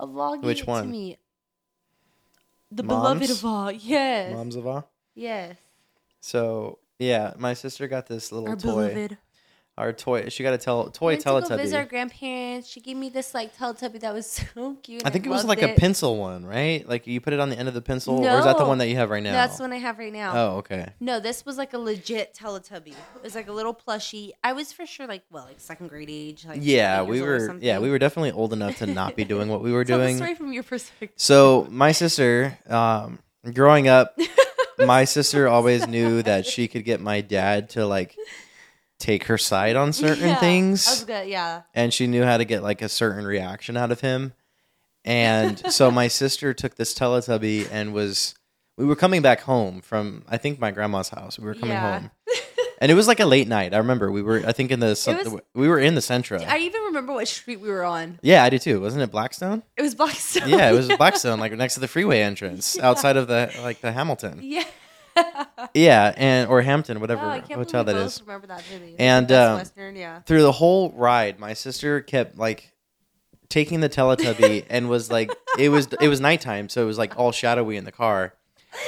[0.00, 0.84] Aval gave Which it one?
[0.84, 1.16] to me.
[2.72, 3.42] The beloved Moms?
[3.42, 3.78] Aval.
[3.82, 4.32] Yes.
[4.34, 4.90] Moms of all.
[5.14, 5.56] Yes.
[6.20, 8.88] So yeah, my sister got this little Our toy.
[8.94, 9.18] beloved.
[9.78, 10.30] Our toy.
[10.30, 12.66] She got a tel- We toy went to go visit our grandparents.
[12.66, 15.02] She gave me this like Teletubby that was so cute.
[15.04, 16.88] I think it was like a pencil one, right?
[16.88, 18.78] Like you put it on the end of the pencil, or is that the one
[18.78, 19.32] that you have right now?
[19.32, 20.32] That's the one I have right now.
[20.34, 20.92] Oh, okay.
[20.98, 22.92] No, this was like a legit Teletubby.
[22.92, 24.30] It was like a little plushie.
[24.42, 26.46] I was for sure like well, like second grade age.
[26.46, 27.58] Like Yeah, we were.
[27.60, 30.04] Yeah, we were definitely old enough to not be doing what we were Tell the
[30.04, 30.16] doing.
[30.16, 31.10] story from your perspective.
[31.16, 33.18] So my sister, um,
[33.52, 34.16] growing up,
[34.78, 38.16] my sister always knew that she could get my dad to like
[38.98, 41.28] take her side on certain Yeah, I was things, good.
[41.28, 41.62] Yeah.
[41.74, 44.32] and she knew how to get like a certain reaction out of him.
[45.04, 48.34] And so my sister took this Teletubby and was.
[48.78, 51.38] We were coming back home from I think my grandma's house.
[51.38, 51.98] We were coming Yeah.
[52.00, 52.10] home,
[52.80, 53.72] and it was like a late night.
[53.72, 56.46] I remember we were I think in the was- we were in the Sentra.
[56.46, 58.18] I even remember what street we were on.
[58.20, 58.80] yeah, I do too.
[58.82, 59.62] Wasn't it Blackstone?
[59.78, 60.48] It was Blackstone.
[60.50, 63.92] Yeah, it was Blackstone, like next to the freeway entrance, outside of the like the
[63.92, 64.40] Hamilton.
[64.42, 64.64] yeah.
[65.74, 68.20] Yeah, and or Hampton, whatever Oh, hotel that is.
[68.22, 68.96] Remember that vividly.
[68.98, 70.20] And, um, Western, yeah.
[70.20, 72.72] Through the whole ride, my sister kept like
[73.48, 77.18] taking the Teletubby and was like, it was it was nighttime, so it was like
[77.18, 78.34] all shadowy in the car,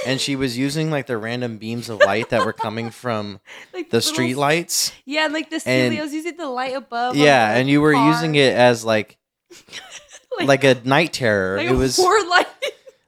[0.06, 3.40] and she was using like the random beams of light that were coming from
[3.74, 4.92] Like the little- street lights.
[5.04, 7.16] Yeah, and like the and- I was using the light above.
[7.16, 8.12] Yeah, the and you were car.
[8.12, 9.16] using it as like
[10.44, 11.56] like a night terror.
[11.58, 12.46] like it was horror light.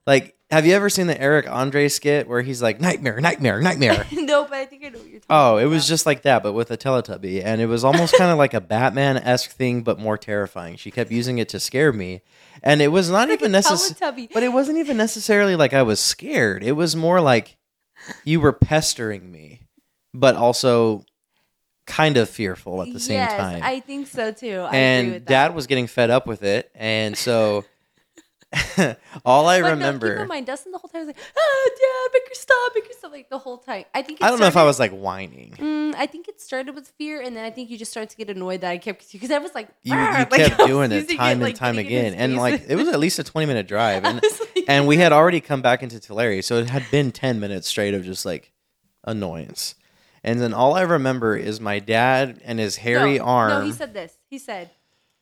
[0.06, 4.04] like, have you ever seen the Eric Andre skit where he's like nightmare, nightmare, nightmare?
[4.12, 5.52] no, but I think I know what you're talking about.
[5.52, 8.32] Oh, it was just like that, but with a Teletubby, and it was almost kind
[8.32, 10.76] of like a Batman esque thing, but more terrifying.
[10.76, 12.22] She kept using it to scare me,
[12.62, 14.28] and it was not like even necessary.
[14.32, 16.64] But it wasn't even necessarily like I was scared.
[16.64, 17.56] It was more like
[18.24, 19.60] you were pestering me,
[20.12, 21.04] but also
[21.86, 23.62] kind of fearful at the same yes, time.
[23.62, 24.60] I think so too.
[24.60, 27.64] I agree and Dad was getting fed up with it, and so
[29.24, 30.14] all I But no, remember.
[30.14, 32.86] keep in mind, Dustin the whole time was like, "Ah, Dad, make her stop, make
[32.88, 33.84] her stop," like the whole time.
[33.94, 34.20] I think.
[34.20, 35.54] It I don't know if I was like whining.
[35.56, 38.16] Mm, I think it started with fear, and then I think you just started to
[38.16, 41.08] get annoyed that I kept because I was like, You, you like, kept doing it
[41.10, 44.04] time and like, time again, and like it was at least a twenty minute drive,
[44.06, 47.38] and like- and we had already come back into Tulare, so it had been ten
[47.38, 48.52] minutes straight of just like
[49.04, 49.76] annoyance.
[50.24, 53.48] And then all I remember is my dad and his hairy no, arm.
[53.50, 54.12] No, he said this.
[54.28, 54.70] He said,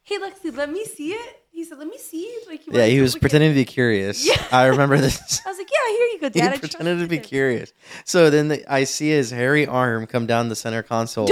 [0.03, 3.17] "Hey, Lexi, let me see it." He said, "Let me see." Like yeah, he was
[3.17, 4.27] pretending to be curious.
[4.27, 4.43] Yeah.
[4.53, 5.41] I remember this.
[5.47, 7.73] I was like, "Yeah, here you go, he Dad." I pretended to be curious.
[8.05, 11.29] So then the, I see his hairy arm come down the center console,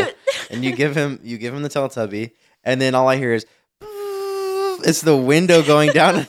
[0.51, 2.33] and you give him you give him the Teletubby,
[2.65, 3.47] and then all I hear is
[4.85, 6.27] it's the window going down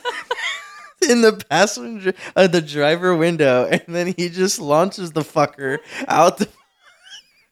[1.08, 6.38] in the passenger uh, the driver window, and then he just launches the fucker out
[6.38, 6.48] the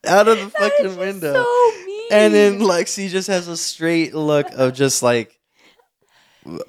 [0.06, 2.08] out of the That fucking window, So mean.
[2.12, 5.35] and then Lexi just has a straight look of just like,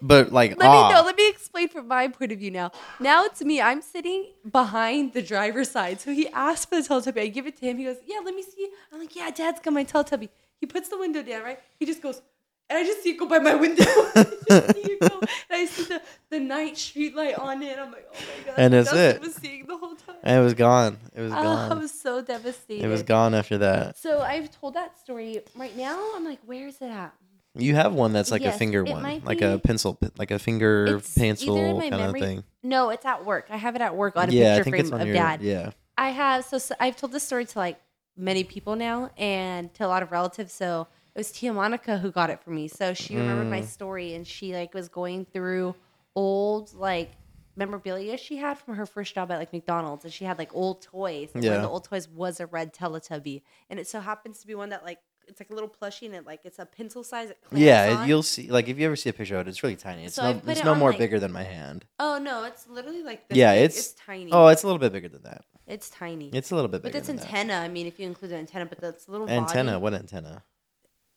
[0.02, 0.92] but like Let me ah.
[0.92, 2.72] no, let me explain from my point of view now.
[3.00, 3.62] Now it's me.
[3.62, 6.00] I'm sitting behind the driver's side.
[6.02, 7.22] So he asked for the Teletubby.
[7.22, 7.78] I give it to him.
[7.78, 8.70] He goes, Yeah, let me see.
[8.92, 10.30] I'm like, Yeah, Dad's got my Teletubby.
[10.60, 11.60] He puts the window down, right?
[11.80, 12.22] He just goes,
[12.70, 13.84] and I just see it go by my window.
[14.16, 17.78] I just see it go, and I see the, the night street light on it.
[17.80, 18.56] I'm like, oh my god.
[18.58, 19.22] And that's it.
[19.22, 20.16] was seeing the whole time.
[20.24, 20.98] and it was gone.
[21.16, 22.84] It was Oh, I was so devastated.
[22.84, 23.98] It was gone after that.
[23.98, 25.42] So I've told that story.
[25.56, 27.13] Right now, I'm like, where is it at?
[27.60, 31.17] You have one that's like a finger one, like a pencil, like a finger It's
[31.17, 32.43] either in pencil kind memory- of thing.
[32.63, 33.48] No, it's at work.
[33.50, 35.41] I have it at work on a Yeah, picture frame of your Dad.
[35.41, 35.72] yeah.
[35.98, 37.80] I have so, so I've told this story to like
[38.15, 40.54] many people now and to a lot of relatives.
[40.54, 42.67] So it was Tia Monica who got it for me.
[42.67, 43.52] So she remembered Mm.
[43.52, 45.76] my story and she like was going through
[46.15, 47.12] old like
[47.56, 50.82] memorabilia she had from her first job at like McDonald's and she had like old
[50.82, 51.32] toys.
[51.34, 51.58] And one Yeah.
[51.58, 53.41] of the old toys was a red Teletubby.
[53.70, 56.16] And it so happens to be one that like it's like a little plushie and
[56.16, 57.32] it like it's a pencil size.
[57.52, 58.08] Yeah, on.
[58.08, 58.50] you'll see.
[58.50, 60.06] Like if you ever see a picture of it, it's really tiny.
[60.06, 61.86] It's So I no, put it's it no on, more like- bigger than my hand.
[62.00, 63.63] Oh no, it's literally like this Yeah, big.
[63.66, 64.32] it's- tiny.
[64.32, 65.44] Oh, it's a little bit bigger than that.
[65.68, 66.30] it's tiny.
[66.34, 66.98] It's a little bit But bigger.
[67.00, 67.26] it's than that.
[67.26, 67.54] antenna.
[67.56, 69.74] I mean, if you include the antenna, but that's a little Antenna?
[69.74, 70.44] Body, What antenna?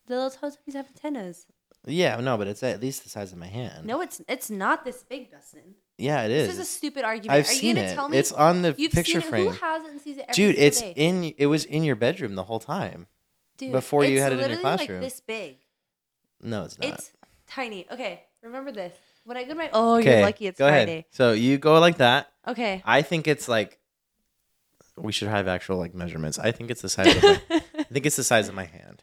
[0.07, 1.47] the little Teletubbies have antennas.
[1.87, 3.87] Yeah, no, but it's at least the size of my hand.
[3.87, 5.77] No, it's it's not this big, Dustin.
[5.97, 6.55] Yeah, it This is.
[6.55, 7.39] is a stupid argument.
[7.39, 7.95] I've Are seen you gonna it.
[7.95, 9.31] tell me It's on the you've picture seen it?
[9.31, 9.47] frame.
[9.47, 10.93] Who hasn't sees it every Dude, single it's day?
[10.97, 11.25] in.
[11.39, 13.07] It was in your bedroom the whole time.
[13.61, 15.01] Dude, before you it's had it in your classroom.
[15.03, 15.57] Like this big.
[16.43, 16.89] No, it's not.
[16.89, 17.13] It's
[17.47, 17.87] tiny.
[17.91, 18.93] Okay, remember this.
[19.25, 20.93] When I go to my oh, okay, you're lucky it's go Friday.
[20.93, 21.05] ahead.
[21.11, 22.33] So you go like that.
[22.49, 22.83] Okay.
[22.85, 23.79] I think it's like.
[24.97, 26.39] We should have actual like measurements.
[26.39, 27.41] I think it's the size of my.
[27.79, 29.03] I think it's the size of my hand.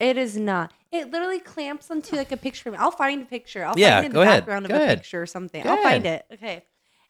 [0.00, 0.72] It is not.
[0.90, 2.70] It literally clamps onto like a picture.
[2.70, 2.76] frame.
[2.80, 3.64] I'll find a picture.
[3.64, 4.40] I'll Yeah, find it in go the ahead.
[4.42, 4.98] background Go of a ahead.
[4.98, 5.62] picture or something.
[5.62, 6.24] Go I'll find it.
[6.32, 6.64] Okay.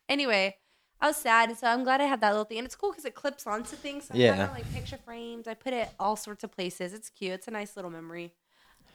[0.08, 0.56] Anyway,
[1.02, 2.92] I was sad, and so I'm glad I had that little thing, and it's cool
[2.92, 4.04] because it clips onto things.
[4.04, 4.36] So I Yeah.
[4.36, 5.48] have it like picture frames.
[5.48, 6.92] I put it all sorts of places.
[6.94, 7.32] It's cute.
[7.32, 8.32] It's a nice little memory.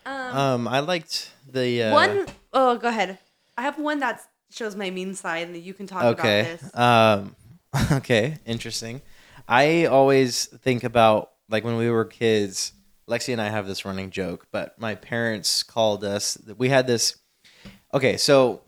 [0.05, 3.19] Um, Um, I liked the uh, one oh, go ahead.
[3.57, 6.39] I have one that shows my mean side, and you can talk Okay.
[6.39, 6.75] about this.
[6.75, 7.35] Um,
[7.91, 8.37] okay.
[8.45, 9.01] Interesting.
[9.45, 12.71] I always think about like when we were kids.
[13.09, 16.37] Lexi and I have this running joke, but my parents called us.
[16.57, 17.17] We had this.
[17.93, 18.61] Okay, so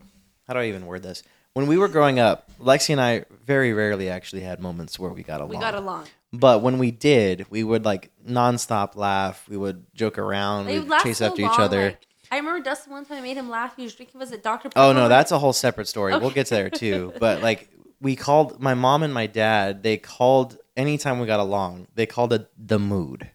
[0.46, 1.22] how do I even word this?
[1.54, 5.22] When we were growing up, Lexi and I very rarely actually had moments where we
[5.22, 5.50] got along.
[5.50, 6.06] We got along.
[6.32, 9.48] But when we did, we would like nonstop laugh.
[9.48, 10.66] We would joke around.
[10.66, 11.84] They We would chase so after long, each other.
[11.86, 13.74] like- I remember Dustin one time I made him laugh.
[13.74, 14.20] He was drinking.
[14.20, 14.70] Was it Dr.
[14.76, 16.16] Oh no, that's a whole separate story.
[16.16, 17.12] We'll get to there too.
[17.18, 17.68] But like
[18.00, 19.82] we called my mom and my dad.
[19.82, 21.88] They called anytime we got along.
[21.96, 23.28] They called it the mood.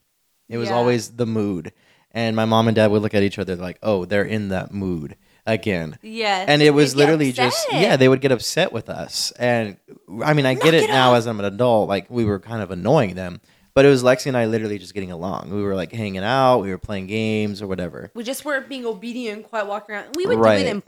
[0.48, 0.76] It was Yeah.
[0.76, 1.74] always the mood,
[2.12, 4.72] and my mom and dad would look at each other like, "Oh, they're in that
[4.74, 6.48] mood again." Yes.
[6.50, 9.78] and it was literally just yeah they would get upset with us and
[10.24, 12.62] i mean i get it it now as i'm an adult like we were kind
[12.62, 13.40] of annoying them
[13.74, 16.60] but it was lexi and i literally just getting along we were like hanging out
[16.60, 20.16] we were playing games or whatever We just weren't being obedient and quiet walking around.
[20.16, 20.60] We would Right.
[20.64, 20.84] do it in,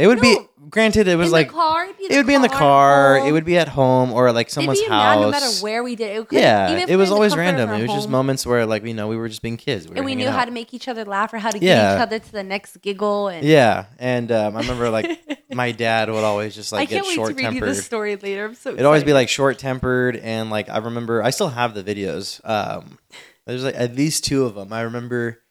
[0.00, 0.36] it would be
[0.68, 1.84] granted it was in like the car.
[1.84, 4.50] It'd be it would be in the car it would be at home or like
[4.50, 6.28] someone's It'd be house no matter where we did it.
[6.28, 8.12] couldn't- yeah it we're was the always comfort of random our it was just home,
[8.12, 10.26] moments where like you know we were just being kids we were and we hanging
[10.26, 11.74] knew how to make each other laugh or how to Yeah.
[11.74, 13.28] get each other to the next giggle.
[13.28, 15.20] And yeah and um, i remember like
[15.52, 17.68] my dad would always just I like can't get wait to short read you tempered
[17.70, 18.44] the story later.
[18.46, 18.70] I'm so.
[18.70, 19.14] It'd always be excited.
[19.14, 22.40] like short tempered and like I remember I still have the videos.
[22.48, 22.98] Um,
[23.46, 24.72] there's like at least two of them.
[24.72, 25.42] I remember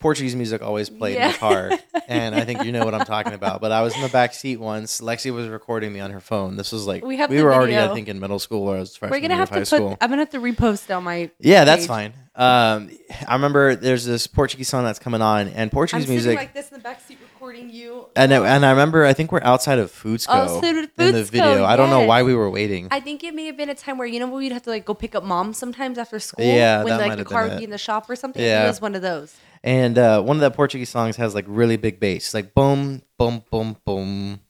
[0.00, 1.72] Portuguese music always played in the car,
[2.08, 3.60] and I think you know what I'm talking about.
[3.60, 5.00] But I was in the back seat once.
[5.00, 6.56] Lexi was recording me on her phone.
[6.56, 8.94] This was like We we were already I think in middle school or I was
[8.96, 9.66] freshman We're gonna have to put.
[9.66, 9.96] school.
[10.00, 11.30] I'm gonna have to repost on my.
[11.40, 11.88] Yeah, that's page.
[11.88, 12.12] fine.
[12.36, 12.90] Um,
[13.26, 16.36] I remember there's this Portuguese song that's coming on, and I'm Portuguese music.
[16.36, 18.06] like this in the back seat recording you.
[18.14, 21.12] and, I- and I remember I think we're outside of Foodsco Oh, so did in
[21.14, 21.64] the video.
[21.64, 22.86] I don't know why we were waiting.
[22.92, 24.84] I think it may have been a time where you know we'd have to like
[24.84, 26.44] go pick up mom sometimes after school.
[26.44, 28.40] Yeah, when like the car would be in the shop or something.
[28.40, 28.64] Yeah.
[28.64, 29.34] it was one of those.
[29.64, 33.44] And uh, one of the Portuguese songs has like really big bass, like boom, boom,
[33.50, 34.40] boom, boom,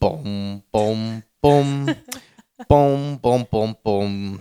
[0.00, 2.02] boom, boom, boom,
[2.68, 4.40] boom, boom, boom, boom,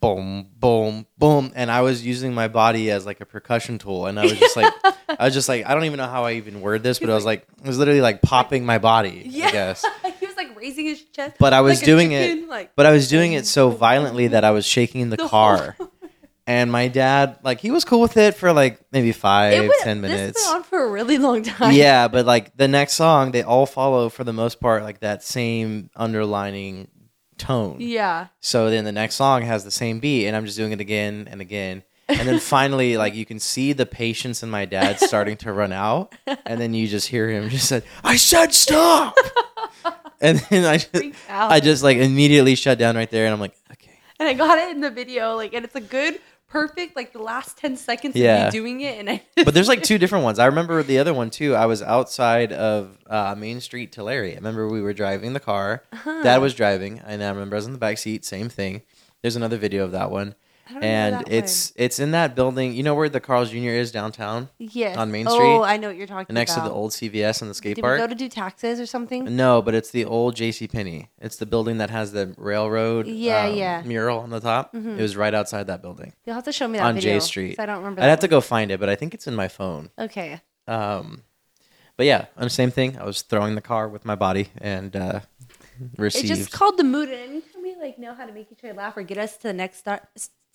[0.00, 1.52] boom, boom, boom.
[1.54, 4.56] And I was using my body as like a percussion tool, and I was just
[4.56, 4.72] like,
[5.08, 7.14] I was just like, I don't even know how I even word this, but I
[7.14, 9.84] was like, I was literally like popping my body, Yeah, I guess.
[10.20, 11.36] he was like raising his chest.
[11.38, 14.28] But I was like doing chicken, it, like but I was doing it so violently
[14.28, 15.74] that I was shaking the, The car.
[15.78, 15.90] whole-
[16.48, 20.10] And my dad, like, he was cool with it for like maybe five, ten This
[20.10, 21.72] minutes went on for a really long time.
[21.74, 25.22] yeah, but like the next song, they all follow for the most part like that
[25.22, 26.88] same underlining
[27.36, 27.76] tone.
[27.80, 28.28] yeah.
[28.40, 31.28] So then the next song has the same beat, and I'm just doing it again
[31.30, 31.82] and again.
[32.08, 35.70] And then finally, like you can see the patience in my dad starting to run
[35.72, 36.14] out,
[36.46, 39.14] and then you just hear him just said, "I said stop,"
[40.22, 43.54] and then I just, I just like immediately shut down right there, and I'm like,
[43.72, 47.12] okay, and I got it in the video, like, and it's a good, perfect, like
[47.12, 48.48] the last ten seconds Yeah.
[48.48, 49.22] of me doing it, and I.
[49.44, 50.38] but there's like two different ones.
[50.38, 51.54] I remember the other one too.
[51.54, 54.24] I was outside of uh, Main Street, Tulare.
[54.32, 55.84] I remember we were driving the car.
[55.92, 56.22] Uh-huh.
[56.22, 58.24] Dad was driving, and I remember I was in the back seat.
[58.24, 58.82] Same thing.
[59.22, 60.34] There's another video of that one, I don't know
[60.80, 62.72] and it's it's in that building.
[62.74, 63.70] You know where the Carl's Jr.
[63.70, 64.68] is downtown, one.
[64.72, 64.96] yes.
[64.96, 65.38] on Main Street.
[65.40, 66.62] Oh, I know what you're talking next about.
[66.62, 68.10] Next to the old CVS and the skate Did we go park.
[68.10, 69.36] to do taxes or something?
[69.36, 70.68] No, but it's the old J.C.
[70.68, 71.10] Penney.
[71.20, 73.82] It's the building that has the railroad Yeah, um, yeah.
[73.84, 74.72] mural on the top.
[74.74, 74.98] Mhm.
[74.98, 77.20] It was right outside that building You'll have to show me that on video, J
[77.20, 77.60] Street.
[77.60, 78.02] I don't remember.
[78.02, 79.90] I'd have to go find it, but I think it's in my phone.
[79.98, 80.40] Okay.
[80.66, 81.22] Um,
[81.96, 82.96] but yeah, on the same thing.
[82.98, 85.20] I was throwing the car with my body and uh,
[85.96, 86.30] received.
[86.30, 88.74] It's just called the mood, and anytime we like know how to make each other
[88.74, 90.02] laugh or get us to the next start,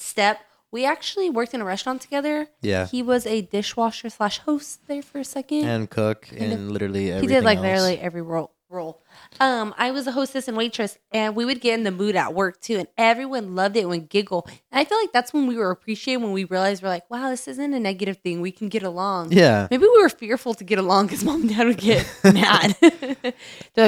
[0.03, 0.39] step,
[0.71, 2.47] we actually worked in a restaurant together.
[2.61, 5.63] yeah, He was a dishwasher slash host there for a second.
[5.65, 7.65] and cook And and literally he did like else.
[7.67, 8.51] literally every role.
[8.69, 9.02] Role.
[9.39, 12.33] Um, I was a hostess and waitress, and we would get in the mood at
[12.33, 14.45] work too, and everyone loved it and would giggle.
[14.71, 17.29] And I feel like that's when we were appreciated when we realized we're like, wow,
[17.29, 18.41] this isn't a negative thing.
[18.41, 19.31] We can get along.
[19.31, 22.75] Yeah, Maybe we were fearful to get along because mom and dad would get mad.
[22.81, 23.33] They're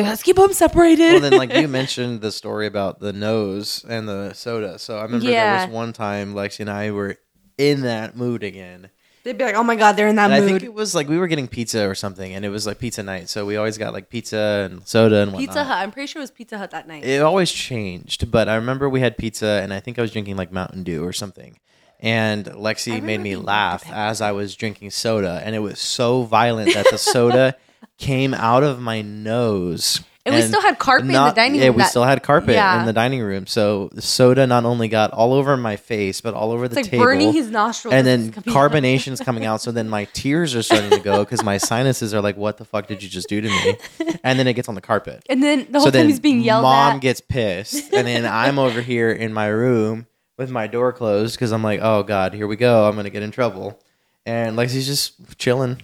[0.01, 1.12] like, let's keep them separated.
[1.12, 4.79] well, then like you mentioned the story about the nose and the soda.
[4.79, 7.17] So I remember there was one time Lexi and I were
[7.58, 8.89] in that mood again.
[9.25, 10.49] They'd be like, oh my God, they're in that And I mood.
[10.49, 13.01] think it was like we were getting pizza or something, and it was like pizza
[13.01, 13.27] night.
[13.27, 15.47] So we always got like pizza and soda and whatnot.
[15.47, 15.77] Pizza Hut.
[15.79, 17.03] I'm pretty sure it was Pizza Hut that night.
[17.03, 20.38] It always changed, but I remember we had pizza, and I think I was drinking
[20.38, 21.57] like Mountain Dew or something.
[21.99, 23.95] And I Lexi made me being laugh Dr.
[23.95, 27.55] As I was drinking soda, and it was so violent that the soda
[27.97, 30.01] came out of my nose.
[30.25, 31.75] And, we still had carpet in the dining yeah, room.
[31.75, 32.79] we that- still had carpet Yeah.
[32.79, 33.45] in the dining room.
[33.47, 37.03] So soda not only got all over my face, but all over the like table.
[37.03, 37.93] burning his nostrils.
[37.93, 38.53] and then it's out.
[38.53, 42.21] carbonation's coming out, so then my tears are starting to go because my sinuses are
[42.21, 43.77] like, "What the fuck did you just do to me?"
[44.23, 46.39] And then it gets on the carpet And then the whole so time he's being
[46.41, 47.01] yelled mom at.
[47.01, 50.07] gets pissed and then i'm over here in my room
[50.38, 53.21] with my door closed because i'm like oh god here we go i'm gonna get
[53.21, 53.79] in trouble
[54.25, 55.75] and lexi's just chilling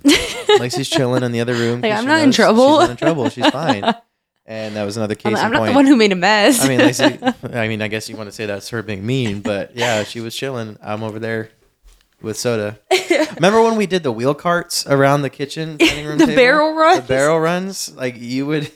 [0.57, 2.79] lexi's chilling in the other room Like, I'm not in trouble.
[2.79, 3.83] she's not in trouble she's fine
[4.45, 6.63] and that was another case I'm, I'm not point the one who made a mess.
[6.63, 9.41] i mean lexi i mean i guess you want to say that's her being mean
[9.41, 11.49] but yeah she was chilling i'm over there
[12.21, 12.79] with soda
[13.35, 16.35] remember when we did the wheel carts around the kitchen dining room The table?
[16.35, 17.01] barrel runs?
[17.01, 18.71] the barrel runs like you would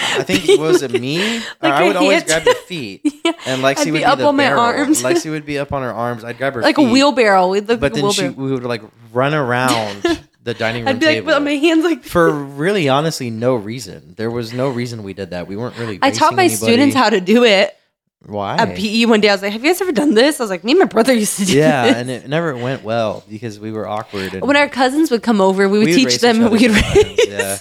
[0.00, 1.38] I think was it me?
[1.38, 3.00] Like I would always grab the feet,
[3.46, 5.02] and Lexi would be up on my arms.
[5.02, 6.24] Lexi would be up on her arms.
[6.24, 7.48] I'd grab her like feet, a wheelbarrow.
[7.48, 8.44] We'd look but then she wheelbarrow.
[8.46, 8.82] we would like
[9.14, 10.04] run around
[10.48, 14.14] the dining room I'd be like, table my hands like for really honestly no reason.
[14.16, 15.46] There was no reason we did that.
[15.46, 15.98] We weren't really.
[16.02, 16.56] I taught racing my anybody.
[16.56, 17.76] students how to do it
[18.24, 18.56] Why?
[18.56, 19.28] at PE one day.
[19.28, 20.86] I was like, "Have you guys ever done this?" I was like, "Me and my
[20.86, 24.34] brother used to do yeah, this." and it never went well because we were awkward.
[24.34, 26.52] And when our cousins would come over, we would we teach race them, each other
[26.56, 27.26] we'd sometimes, race.
[27.28, 27.58] Yeah.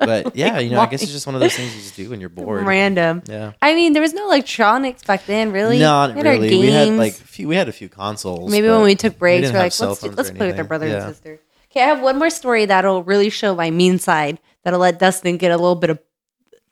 [0.00, 2.08] But yeah, you know, I guess it's just one of those things you just do
[2.08, 2.64] when you're bored.
[2.64, 3.22] Random.
[3.26, 3.52] Yeah.
[3.60, 5.78] I mean, there was no electronics back then, really.
[5.78, 6.48] Not we had our really.
[6.58, 6.98] We had games.
[6.98, 8.50] like a few, we had a few consoles.
[8.50, 10.14] Maybe but when we took breaks, didn't we are have like, cell let's do, phones
[10.14, 10.66] or let's play with our anything.
[10.68, 11.06] brother Yeah.
[11.06, 11.40] and sister.
[11.70, 14.40] Okay, I have one more story that'll really show my mean side.
[14.64, 15.98] That'll let Dustin get a little bit of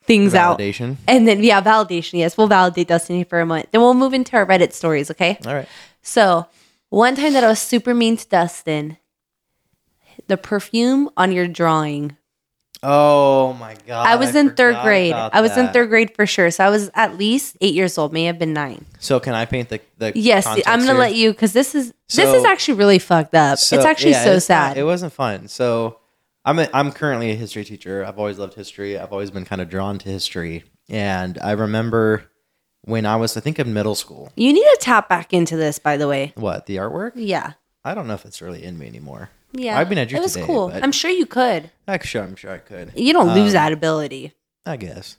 [0.03, 0.59] things out.
[0.59, 0.97] validation.
[1.07, 2.19] And then, yeah, validation.
[2.19, 3.71] Yes, we'll validate Dustin for a moment.
[3.71, 5.39] Then we'll move into our Reddit stories, okay?
[5.45, 5.67] All right.
[6.01, 6.47] So,
[6.89, 8.97] one time that I was super mean to Dustin,
[10.27, 12.17] the perfume on your drawing.
[12.81, 14.07] Oh my god!
[14.07, 15.13] I was in third grade.
[15.13, 16.49] I was in third grade for sure.
[16.51, 18.13] So I was at least eight years old.
[18.13, 18.85] May have been nine.
[18.99, 20.13] So can I paint the the?
[20.15, 20.93] Yes, I'm gonna here?
[20.93, 23.59] let you because this is this is actually really fucked up.
[23.59, 24.77] So- it's actually yeah, so it's not- sad.
[24.77, 25.47] it wasn't fun.
[25.49, 25.99] So
[26.45, 28.05] I'm a, I'm currently a history teacher.
[28.05, 28.97] I've always loved history.
[28.97, 32.23] I've always been kind of drawn to history, and I remember
[32.83, 34.31] when I was I think in middle school.
[34.37, 36.31] you need to tap back into this, by the way.
[36.35, 37.11] What the artwork?
[37.15, 39.29] Yeah, I don't know if it's really in me anymore.
[39.51, 39.77] Yeah.
[39.77, 40.71] I've been I drew it was today, cool.
[40.73, 41.69] I'm sure you could.
[41.87, 42.91] I'm sure I'm sure I could.
[42.95, 44.33] You don't lose Um, that ability.
[44.65, 45.17] I guess.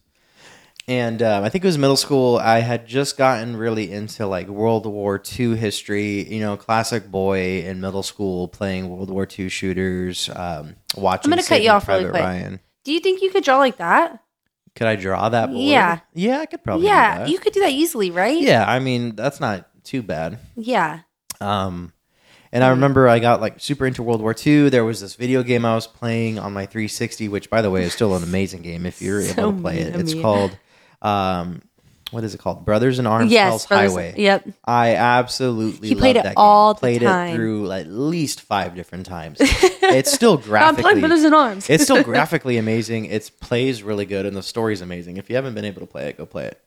[0.88, 2.38] And um, I think it was middle school.
[2.38, 6.24] I had just gotten really into like World War II history.
[6.32, 10.28] You know, classic boy in middle school playing World War II shooters.
[10.34, 11.30] Um, watching.
[11.32, 12.22] I'm gonna cut you off really quick.
[12.22, 12.60] Ryan.
[12.84, 14.20] Do you think you could draw like that?
[14.74, 15.60] Could I draw that board?
[15.60, 16.00] Yeah.
[16.14, 16.86] Yeah, I could probably.
[16.86, 18.40] yeah, you could do that easily, right?
[18.40, 20.38] Yeah, I mean that's not too bad.
[20.56, 21.00] Yeah.
[21.40, 21.92] Um,
[22.52, 24.68] and I remember I got like super into World War II.
[24.70, 27.84] There was this video game I was playing on my 360, which by the way
[27.84, 29.94] is still an amazing game if you're So able to play it.
[29.96, 30.56] It's called,
[31.02, 31.62] um,
[32.10, 32.64] what is it called?
[32.64, 33.48] Brothers in Arms Yes.
[33.48, 34.14] Hell's brothers- Highway.
[34.16, 34.48] Yep.
[34.64, 36.76] I absolutely He played loved it that all game.
[36.76, 37.28] the played time.
[37.30, 39.36] it through at least five different times.
[39.40, 40.78] it's still graphically.
[40.78, 41.70] I'm playing Brothers in Arms.
[41.70, 43.04] it's still graphically amazing.
[43.04, 45.18] It plays really good, and the story's amazing.
[45.18, 46.60] If you haven't been able to play it, go play it.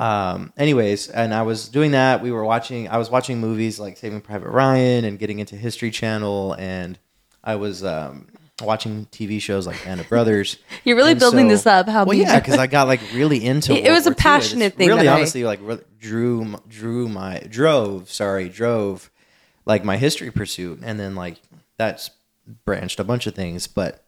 [0.00, 2.22] Um, anyways, and I was doing that.
[2.22, 2.88] We were watching.
[2.88, 6.98] I was watching movies like Saving Private Ryan and getting into History Channel, and
[7.44, 8.28] I was um,
[8.62, 10.56] watching TV shows like Band of Brothers.
[10.84, 11.86] You're really And building so- this up.
[11.86, 13.72] How well, yeah, because I got like really into.
[13.72, 14.12] It- it World was a War.
[14.12, 18.10] It's passionate thing Really, that I- honestly, like re- drew drew my drove.
[18.10, 19.10] Sorry, drove
[19.66, 21.36] like my history pursuit, and then like
[21.76, 22.10] that's
[22.64, 23.66] branched a bunch of things.
[23.66, 24.02] But,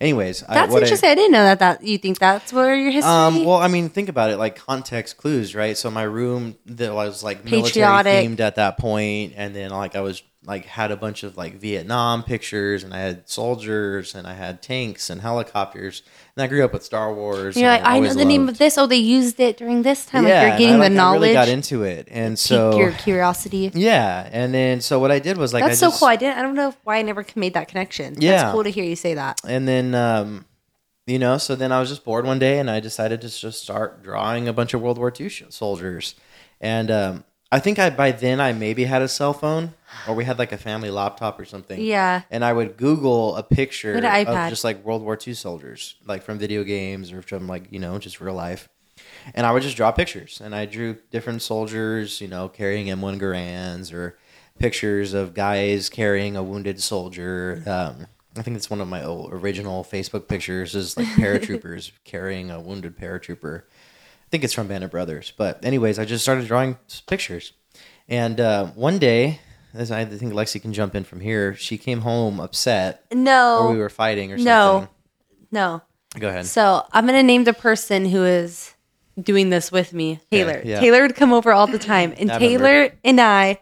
[0.00, 1.10] anyways, I, That's what I- interesting.
[1.10, 1.58] I, didn't know that.
[1.58, 3.10] That you think that's where your history.
[3.10, 5.76] um, well, I mean, think about it, like context clues, right?
[5.76, 10.00] So my room that was like military themed at that point, and then like I
[10.00, 14.34] was like had a bunch of like Vietnam pictures, and I had soldiers, and I
[14.34, 16.02] had tanks and helicopters,
[16.38, 17.56] and I grew up with Star Wars.
[17.56, 18.78] You're like, I know the name of this.
[18.78, 20.22] Oh, they used it during this time.
[20.22, 21.20] like you're getting I, the like, I knowledge.
[21.22, 23.72] really got into it, and so your curiosity.
[23.74, 26.06] yeah, and then so what I did was like That's I so cool.
[26.06, 26.38] I didn't.
[26.38, 28.14] I don't know why I never made that connection.
[28.18, 28.30] Yeah.
[28.42, 29.40] That's cool to hear you say that.
[29.44, 30.44] and then um,
[31.08, 33.60] you know, so then I was just bored one day, and I decided to just
[33.60, 36.14] start drawing a bunch of World War II sh- soldiers,
[36.60, 39.72] and um, I think I by then I maybe had a cell phone,
[40.06, 41.80] or we had like a family laptop or something.
[41.80, 42.22] Yeah.
[42.30, 45.34] And I would Google a picture We had an of just like World War II
[45.34, 48.68] soldiers, like from video games or from like you know just real life.
[49.34, 53.18] And I would just draw pictures, and I drew different soldiers, you know, carrying M1
[53.18, 54.18] Garands or
[54.58, 57.62] pictures of guys carrying a wounded soldier.
[57.66, 58.06] Um,
[58.36, 62.60] I think it's one of my old, original Facebook pictures is like paratroopers carrying a
[62.60, 63.62] wounded paratrooper.
[64.28, 65.32] I think it's from Band of Brothers.
[65.34, 67.54] But anyways, I just started drawing pictures,
[68.10, 69.40] and uh, one day,
[69.72, 73.60] as I think Lexi can jump in from here, she came home upset, No.
[73.62, 74.44] or we were fighting or something.
[74.44, 74.88] No.
[75.50, 75.82] no.
[76.20, 76.44] Go ahead.
[76.44, 78.74] So I'm gonna name the person who is
[79.18, 80.60] doing this with me, Taylor.
[80.62, 80.78] yeah.
[80.78, 82.58] Taylor would come over all the time, and I remember.
[82.68, 83.60] Taylor and I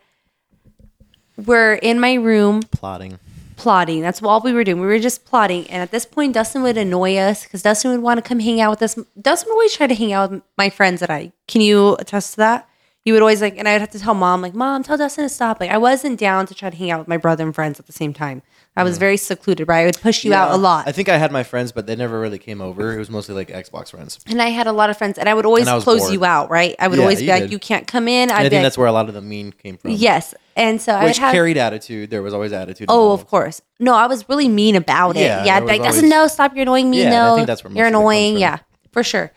[1.37, 3.21] were in my room Plotting.
[3.67, 4.01] Plotting.
[4.01, 4.81] That's all we were doing.
[4.81, 5.69] We were just plotting.
[5.69, 8.61] And at this point, Dustin would annoy us because Dustin would want to come hang
[8.61, 8.95] out with us.
[9.21, 11.33] Dustin would always try to hang out with my friends and I.
[11.49, 12.69] Can you attest to that?
[13.07, 15.29] You would always like, and I'd have to tell mom, like, Mom, tell Dustin to
[15.29, 15.61] stop.
[15.61, 17.87] Like, I wasn't down to try to hang out with my brother and friends at
[17.87, 18.43] the same time.
[18.77, 19.83] I was very secluded, right?
[19.83, 20.89] I would push you out a lot.
[20.89, 22.93] I think I had my friends, but they never really came over.
[22.93, 24.19] It was mostly like Xbox friends.
[24.27, 26.01] and I had a lot of friends, and I would always And I was close
[26.01, 26.13] bored.
[26.15, 26.75] you out, right?
[26.81, 27.53] I would Yeah, always be you like, did.
[27.53, 28.29] You can't come in.
[28.31, 29.93] I'd I be think like, that's where a lot of the mean came from.
[29.93, 30.35] Yes.
[30.57, 31.33] And so I would Which have.
[31.33, 32.11] carried attitude.
[32.11, 32.87] There was always attitude.
[32.91, 33.23] Oh, involved.
[33.23, 33.63] of course.
[33.79, 35.21] No, I was really mean about it.
[35.21, 37.03] Yeah, Yeah, I'd there be like, doesn't always- know, stop, you're annoying me.
[37.03, 38.35] Yeah, and I no, think that's where most you're of it comes annoying.
[38.35, 38.41] from.
[38.41, 38.59] Yeah,
[38.93, 39.33] for sure.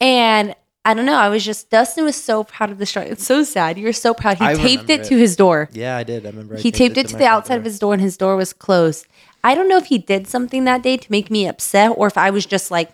[0.00, 0.54] And
[0.84, 1.18] I don't know.
[1.18, 3.08] I was just Dustin was so proud of the drawing.
[3.08, 3.76] It's so sad.
[3.76, 4.38] You were so proud.
[4.38, 5.04] He I taped it it.
[5.04, 5.68] to his door.
[5.72, 6.24] Yeah, I did.
[6.24, 6.56] I remember.
[6.56, 9.06] I He taped it to the outside of his door, and his door was closed.
[9.44, 12.16] I don't know if he did something that day to make me upset, or if
[12.16, 12.90] I was just like,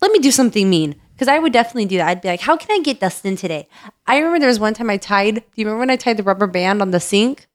[0.00, 0.94] let me do something mean.
[1.14, 2.08] Because I would definitely do that.
[2.08, 3.66] I'd be like, how can I get Dustin today?
[4.06, 5.34] I remember there was one time I tied.
[5.34, 7.47] Do you remember when I tied the rubber band on the sink?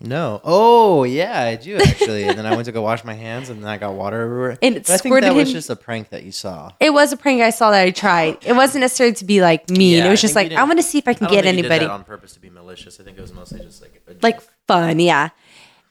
[0.00, 0.40] No.
[0.44, 2.24] Oh yeah, I do actually.
[2.24, 4.58] and then I went to go wash my hands, and then I got water everywhere.
[4.62, 6.72] And it But I think that was just a prank that you saw.
[6.80, 8.38] It was a prank I saw that I tried.
[8.44, 9.98] It wasn't necessarily to be like mean.
[9.98, 11.44] Yeah, it was I just like I want to see if I can I get
[11.44, 11.90] think you did anybody.
[11.90, 12.98] on purpose to be malicious.
[12.98, 15.30] I think it was mostly just like like fun, yeah.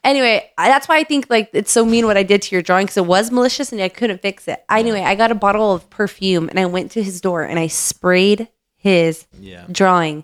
[0.04, 2.62] Anyway, I, that's why I think like it's so mean what I did to your
[2.62, 4.64] drawing because it was malicious and I couldn't fix it.
[4.70, 7.68] Anyway, I got a bottle of perfume and I went to his door and I
[7.68, 9.66] sprayed his yeah.
[9.70, 10.24] drawing.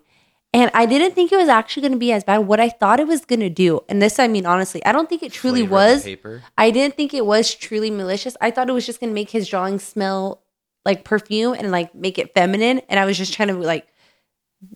[0.56, 2.38] And I didn't think it was actually going to be as bad.
[2.39, 5.10] What I thought it was going to do, and this I mean honestly, I don't
[5.10, 6.03] think it truly Flavor was.
[6.03, 6.43] paper.
[6.58, 8.38] I didn't think it was truly malicious.
[8.39, 10.43] I thought it was just going to make his drawing smell
[10.86, 12.80] like perfume and like make it feminine.
[12.88, 13.86] And I was just trying to like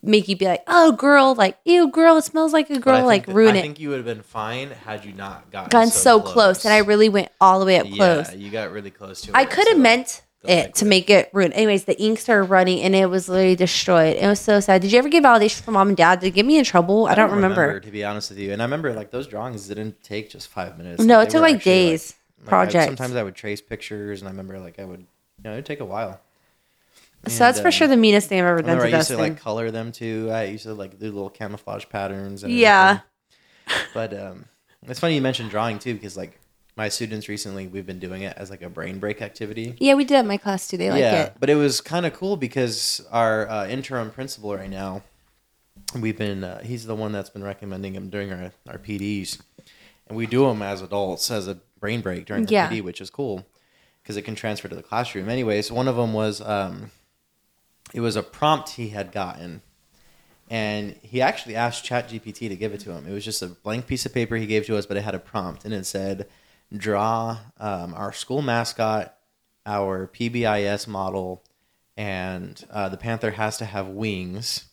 [0.02, 3.24] make you be like, oh, girl, like, ew, girl, it smells like a girl, like
[3.26, 3.60] that- ruin I it.
[3.60, 6.64] I think you would have been fine had you not gotten, Gotten so, close.
[6.66, 8.30] And I really went all the way up close.
[8.30, 9.34] Yeah, you got really close to it.
[9.34, 11.52] I could have so- meant it to make it ruin.
[11.52, 14.16] Anyways, the ink started running and it was literally destroyed.
[14.16, 14.80] It was so sad.
[14.82, 16.20] Did you ever get validation from mom and dad?
[16.20, 17.06] Did it get me in trouble?
[17.06, 17.78] I, don't, remember.
[17.80, 18.52] to be honest with you.
[18.52, 21.02] And I remember like those drawings didn't take just five minutes.
[21.02, 22.14] No, Like, it took like actually, days.
[22.46, 25.52] like, I- sometimes I would trace pictures, and I remember like I would, you know,
[25.52, 26.20] it'd take a while.
[27.26, 29.08] so that's And, for uh, sure the meanest thing I've ever done remember I used
[29.08, 30.30] to like color them too.
[30.32, 32.44] I used to like do little camouflage patterns.
[32.44, 33.00] And Yeah.
[33.66, 33.86] everything.
[33.92, 34.44] But um,
[34.88, 36.40] it's funny you mentioned drawing too, because like
[36.76, 39.76] my students recently, we've been doing it as like a brain break activity.
[39.78, 40.76] yeah, we did it in my class too.
[40.76, 41.34] They like yeah, it.
[41.38, 45.02] but it was kind of cool because our uh, interim principal right now,
[45.98, 49.40] we've been uh, he's the one that's been recommending them during our our PDs,
[50.08, 52.68] and we do them as adults as a brain break during the Yeah.
[52.68, 53.46] PD, which is cool
[54.02, 55.28] because it can transfer to the classroom.
[55.28, 56.90] Anyways, one of them was um,
[57.92, 59.62] it was a prompt he had gotten.
[60.52, 63.06] And he actually asked ChatGPT to give it to him.
[63.06, 65.14] It was just a blank piece of paper he gave to us, but it had
[65.14, 66.26] a prompt, and it said,
[66.76, 69.14] "Draw um, our school mascot,
[69.66, 71.42] our PBIS model,
[71.96, 74.66] and uh, the panther has to have wings,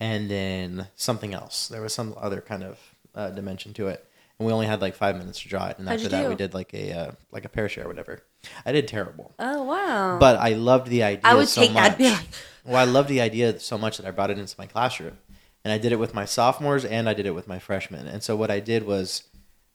[0.00, 1.68] and then something else.
[1.68, 2.78] There was some other kind of
[3.14, 4.06] uh, dimension to it,
[4.38, 5.78] and we only had like five minutes to draw it.
[5.78, 6.28] And How'd after that, do?
[6.30, 8.22] we did like a uh, like a pair share or whatever.
[8.64, 10.18] I did terrible, Oh wow.
[10.18, 11.20] but I loved the idea.
[11.24, 11.98] I would so take that.
[11.98, 12.10] much.
[12.12, 12.26] Like,
[12.64, 15.18] Well, I loved the idea so much that I brought it into my classroom.
[15.64, 18.06] And I did it with my sophomores and I did it with my freshmen.
[18.08, 19.22] And so what I did was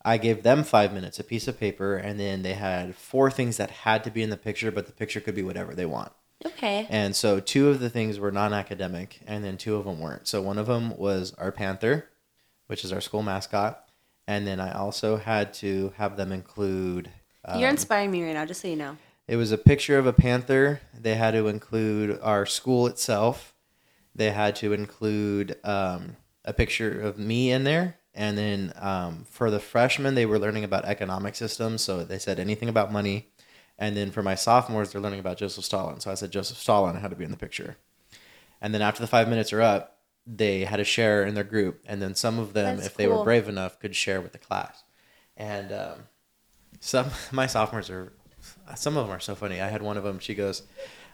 [0.03, 3.57] I gave them five minutes, a piece of paper, and then they had four things
[3.57, 6.11] that had to be in the picture, but the picture could be whatever they want.
[6.45, 6.87] okay.
[6.89, 10.27] And so two of the things were non academic, and then two of them weren't.
[10.27, 12.09] So one of them was our Panther,
[12.67, 13.85] which is our school mascot.
[14.27, 17.09] And then I also had to have them include.
[17.47, 18.97] You're um, inspiring me right now, just so you know.
[19.27, 20.79] it was a picture of a panther.
[20.97, 23.53] They had to include our school itself.
[24.15, 27.97] They had to include um, a picture of me in there.
[28.13, 31.81] And then um, for the freshmen, they were learning about economic systems.
[31.81, 33.29] So they said anything about money.
[33.77, 35.99] And then for my sophomores, they're learning about Joseph Stalin.
[35.99, 37.77] So I said Joseph Stalin had to be in the picture.
[38.61, 39.97] And then after the five minutes are up,
[40.27, 41.81] they had to share in their group.
[41.87, 44.37] And then some of them, That's if they were brave enough, could share with the
[44.37, 44.83] class.
[45.35, 46.03] And um,
[46.79, 48.13] some my sophomores are
[48.75, 49.61] some of them are so funny.
[49.61, 50.19] I had one of them.
[50.19, 50.63] She goes,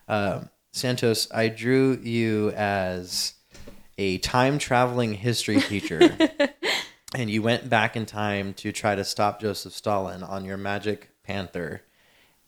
[0.08, 3.34] um, "Santos, I drew you as
[3.98, 6.00] a time traveling history teacher,
[7.18, 11.10] and you went back in time to try to stop Joseph Stalin on your magic
[11.24, 11.82] panther."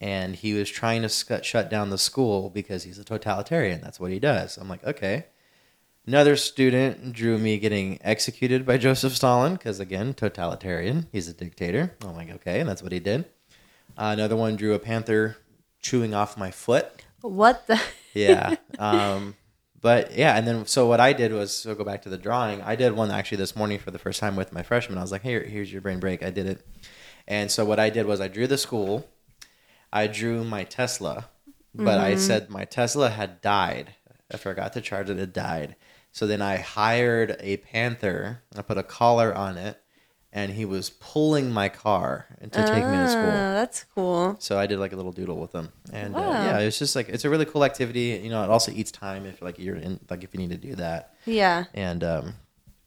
[0.00, 3.82] And he was trying to sc- shut down the school because he's a totalitarian.
[3.82, 4.56] That's what he does.
[4.56, 5.26] I'm like, okay.
[6.06, 11.06] Another student drew me getting executed by Joseph Stalin because, again, totalitarian.
[11.12, 11.94] He's a dictator.
[12.02, 13.26] I'm like, okay, and that's what he did.
[13.98, 15.36] Uh, another one drew a panther
[15.82, 16.86] chewing off my foot.
[17.20, 17.78] What the?
[18.14, 18.56] Yeah.
[18.78, 19.36] um,
[19.80, 22.60] but yeah, and then so what I did was so go back to the drawing.
[22.62, 24.98] I did one actually this morning for the first time with my freshman.
[24.98, 26.22] I was like, here, here's your brain break.
[26.22, 26.66] I did it.
[27.26, 29.08] And so what I did was I drew the school.
[29.92, 31.28] I drew my Tesla,
[31.74, 32.20] but I mm-hmm.
[32.20, 33.94] said my Tesla had died.
[34.32, 35.18] I forgot to charge it.
[35.18, 35.76] It died.
[36.12, 38.42] So then I hired a panther.
[38.56, 39.80] I put a collar on it,
[40.32, 43.30] and he was pulling my car to take me to school.
[43.30, 44.36] Ah, That's cool.
[44.38, 46.30] So I did like a little doodle with them, and uh, Wow.
[46.44, 48.20] yeah, it's just like it's a really cool activity.
[48.22, 50.56] You know, it also eats time if like you're in like if you need to
[50.56, 51.64] do that, Yeah.
[51.74, 52.34] and um,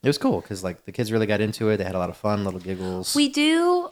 [0.01, 1.77] it was cool because like the kids really got into it.
[1.77, 3.15] They had a lot of fun, little giggles.
[3.15, 3.89] We do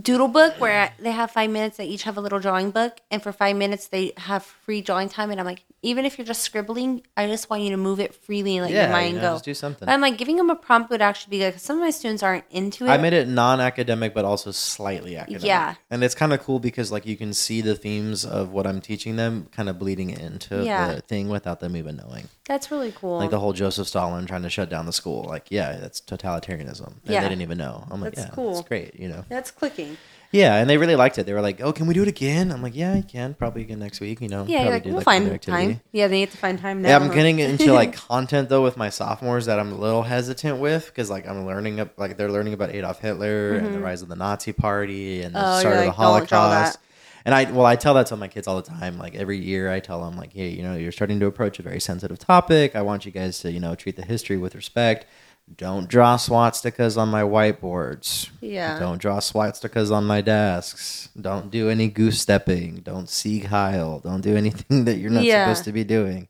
[0.00, 1.76] doodle book where they have five minutes.
[1.78, 5.08] They each have a little drawing book, and for five minutes they have free drawing
[5.08, 5.30] time.
[5.30, 8.14] And I'm like, even if you're just scribbling, I just want you to move it
[8.14, 9.34] freely and let your yeah, mind you know, go.
[9.34, 9.86] just do something.
[9.86, 11.90] But I'm like, giving them a prompt would actually be good because some of my
[11.90, 12.88] students aren't into it.
[12.90, 15.44] I made it non-academic, but also slightly academic.
[15.44, 15.74] Yeah.
[15.90, 18.80] and it's kind of cool because like you can see the themes of what I'm
[18.80, 20.94] teaching them kind of bleeding into Yeah.
[20.94, 22.28] the thing without them even knowing.
[22.46, 23.18] That's really cool.
[23.18, 25.24] Like the whole Joseph Stalin trying to shut down the school.
[25.24, 27.20] Like, yeah, that's totalitarianism, and Yeah.
[27.22, 27.84] they didn't even know.
[27.90, 28.58] I'm like, That's yeah, cool.
[28.58, 29.24] It's great, you know.
[29.28, 29.85] That's clicking.
[29.86, 29.98] Exciting.
[30.32, 31.24] Yeah, and they really liked it.
[31.24, 33.34] They were like, "Oh, can we do it again?" I'm like, "Yeah, I can.
[33.34, 35.80] Probably again next week." You know, Yeah, you're like, do, we'll like, find time.
[35.92, 36.88] Yeah, they need to find time now.
[36.88, 40.58] Yeah, I'm getting into like content though with my sophomores that I'm a little hesitant
[40.58, 44.02] with because like I'm learning up like they're learning about Adolf Hitler and the rise
[44.02, 45.56] of the Nazi Party and the Mm-hmm.
[45.56, 46.78] Oh, start of the like, "Don't Holocaust.
[47.24, 48.98] And I well I tell that to my kids all the time.
[48.98, 51.62] Like every year I tell them like, hey, you know, you're starting to approach a
[51.62, 52.76] very sensitive topic.
[52.76, 55.06] I want you guys to you know treat the history with respect.
[55.54, 58.30] Don't draw swastikas on my whiteboards.
[58.40, 58.78] Yeah.
[58.80, 61.08] Don't draw swastikas on my desks.
[61.18, 62.76] Don't do any goose stepping.
[62.80, 64.00] Don't Sieg Heil.
[64.00, 65.44] Don't do anything that you're not Yeah.
[65.44, 66.28] supposed to be doing.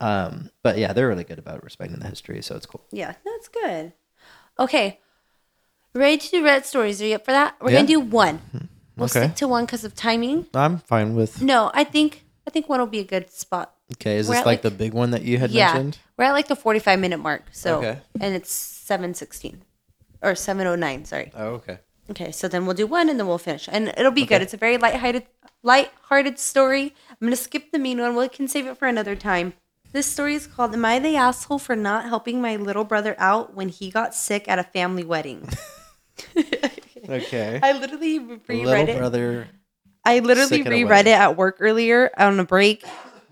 [0.00, 2.84] Um, but yeah, they're really good about respecting the history, so it's cool.
[2.90, 3.92] Yeah, that's good.
[4.58, 4.98] Okay.
[5.94, 7.00] Ready to do red stories?
[7.02, 7.54] Are you up for that?
[7.60, 7.76] We're Yeah.
[7.78, 8.68] gonna do one.
[8.96, 9.24] We'll Okay.
[9.26, 10.46] stick to one because of timing.
[10.54, 11.40] I'm fine with.
[11.40, 13.74] No, I think I think one will be a good spot.
[13.94, 15.98] Okay, is We're this at, like, like- the big one that you had yeah, mentioned?
[16.16, 17.44] we're at like the forty-five minute mark.
[17.52, 17.98] So, Okay.
[18.20, 19.62] and it's seven sixteen
[20.22, 21.04] or seven oh nine.
[21.04, 21.30] Sorry.
[21.34, 21.78] Oh, okay.
[22.10, 24.36] Okay, so then we'll do one and then we'll finish, and it'll be good.
[24.36, 24.42] Okay.
[24.44, 25.26] It's a very light-hearted,
[25.62, 26.94] light-hearted story.
[27.10, 28.16] I'm gonna skip the mean one.
[28.16, 29.52] We can save it for another time.
[29.92, 33.54] This story is called "Am I the asshole for not helping my little brother out
[33.54, 35.48] when he got sick at a family wedding?"
[37.08, 37.58] Okay.
[37.62, 38.98] I literally reread Little it.
[38.98, 39.48] brother.
[40.04, 41.12] I literally sick at a reread wedding.
[41.14, 42.84] it at work earlier on a break,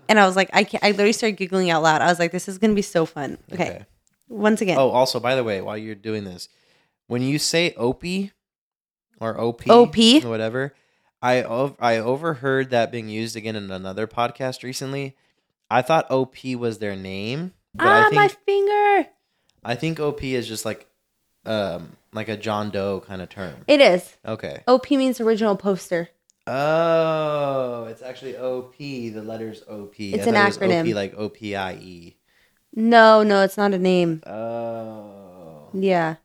[0.09, 0.83] and I was like, I can't.
[0.83, 2.01] I literally started giggling out loud.
[2.01, 3.37] I was like, this is gonna be so fun.
[3.53, 3.85] Okay, Okay.
[4.27, 6.49] once again, Oh, also, by the way, while you're doing this,
[7.07, 8.31] when you say opie
[9.21, 9.97] or op OP?
[10.25, 10.73] or whatever,
[11.21, 15.15] I ov- I overheard that being used again in another podcast recently.
[15.69, 19.09] I thought op was their name, but ah, I my think finger.
[19.63, 20.87] I think op is just like
[21.45, 23.53] um like a John Doe kind of term.
[23.67, 24.15] It is.
[24.25, 24.63] Okay.
[24.67, 26.09] OP means original poster.
[26.49, 28.77] Oh, it's actually OP.
[28.77, 29.99] The letters OP.
[29.99, 30.89] It's an it acronym.
[30.89, 32.17] OP like O P I E.
[32.75, 34.21] No, no, it's not a name.
[34.25, 35.69] Oh.
[35.73, 36.15] Yeah.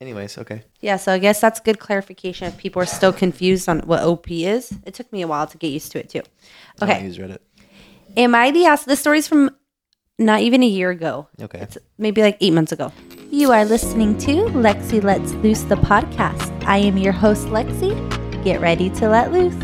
[0.00, 0.64] Anyways, okay.
[0.80, 4.30] Yeah, so I guess that's good clarification if people are still confused on what OP
[4.30, 4.74] is.
[4.84, 6.22] It took me a while to get used to it too.
[6.82, 6.96] Okay.
[6.96, 7.38] I use Reddit.
[8.16, 8.84] Am I the ass?
[8.84, 9.54] This story's from
[10.18, 11.28] not even a year ago.
[11.40, 11.60] Okay.
[11.60, 12.92] It's maybe like eight months ago.
[13.30, 16.50] You are listening to Lexi Let's Loose the podcast.
[16.64, 18.21] I am your host, Lexi.
[18.44, 19.54] Get ready to let loose.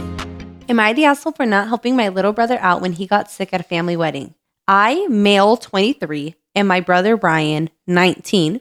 [0.68, 3.52] Am I the asshole for not helping my little brother out when he got sick
[3.52, 4.34] at a family wedding?
[4.68, 8.60] I, male 23, and my brother Brian, 19.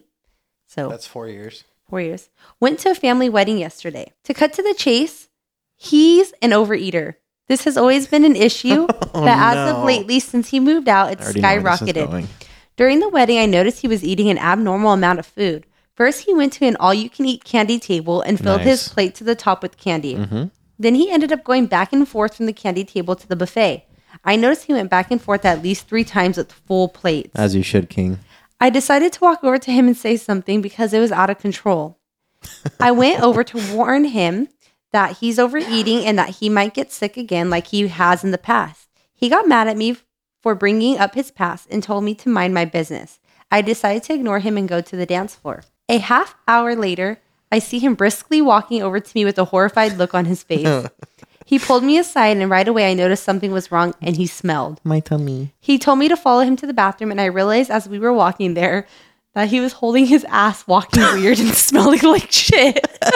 [0.66, 1.66] So That's four years.
[1.88, 4.12] four years, went to a family wedding yesterday.
[4.24, 5.28] To cut to the chase,
[5.76, 7.16] he's an overeater.
[7.48, 9.78] This has always been an issue, but oh, as Oh, no.
[9.80, 12.28] of lately, since he moved out, it's skyrocketed.
[12.76, 15.66] During the wedding, I noticed he was eating an abnormal amount of food.
[15.98, 19.16] First, he went to an all you can eat candy table and filled his plate
[19.16, 20.14] to the top with candy.
[20.14, 20.44] Mm-hmm.
[20.78, 23.84] Then he ended up going back and forth from the candy table to the buffet.
[24.24, 27.32] I noticed he went back and forth at least three times with full plates.
[27.34, 28.20] As you should, King.
[28.62, 31.40] I decided to walk over to him and say something because it was out of
[31.40, 31.98] control.
[32.80, 34.50] I went over to warn him
[34.92, 38.38] that he's overeating and that he might get sick again like he has in the
[38.38, 38.88] past.
[39.16, 39.98] He got mad at me
[40.44, 43.20] for bringing up his past and told me to mind my business.
[43.52, 45.64] I decided to ignore him and go to the dance floor.
[45.90, 47.20] A half hour later,
[47.50, 50.88] I see him briskly walking over to me with a horrified look on his face.
[51.46, 54.82] he pulled me aside and right away I noticed something was wrong and he smelled.
[54.84, 55.54] My tummy.
[55.62, 58.12] He told me to follow him to the bathroom, and I realized as we were
[58.12, 58.86] walking there
[59.34, 62.86] that he was holding his ass, walking weird and smelling like shit.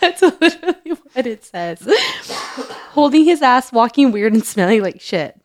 [0.00, 1.88] That's literally what it says.
[2.92, 5.36] holding his ass, walking weird and smelling like shit.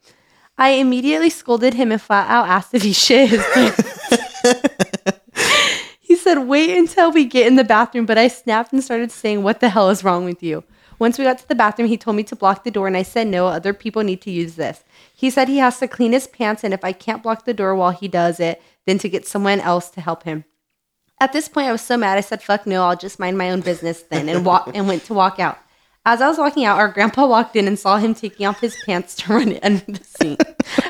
[0.59, 3.81] I immediately scolded him and flat out asked if he shit his pants.
[6.25, 8.07] Said, Wait until we get in the bathroom.
[8.07, 10.63] But I snapped and started saying, What the hell is wrong with you?
[10.97, 13.03] Once we got to the bathroom, he told me to block the door, and I
[13.03, 14.83] said, No, other people need to use this.
[15.13, 17.75] He said he has to clean his pants, and if I can't block the door
[17.75, 20.45] while he does it, then to get someone else to help him.
[21.21, 22.17] At this point, I was so mad.
[22.17, 22.83] I said, "Fuck no!
[22.85, 25.59] I'll just mind my own business then," and walk and went to walk out.
[26.07, 28.77] As I was walking out, our grandpa walked in and saw him taking off his
[28.85, 30.39] pants to run under the sink.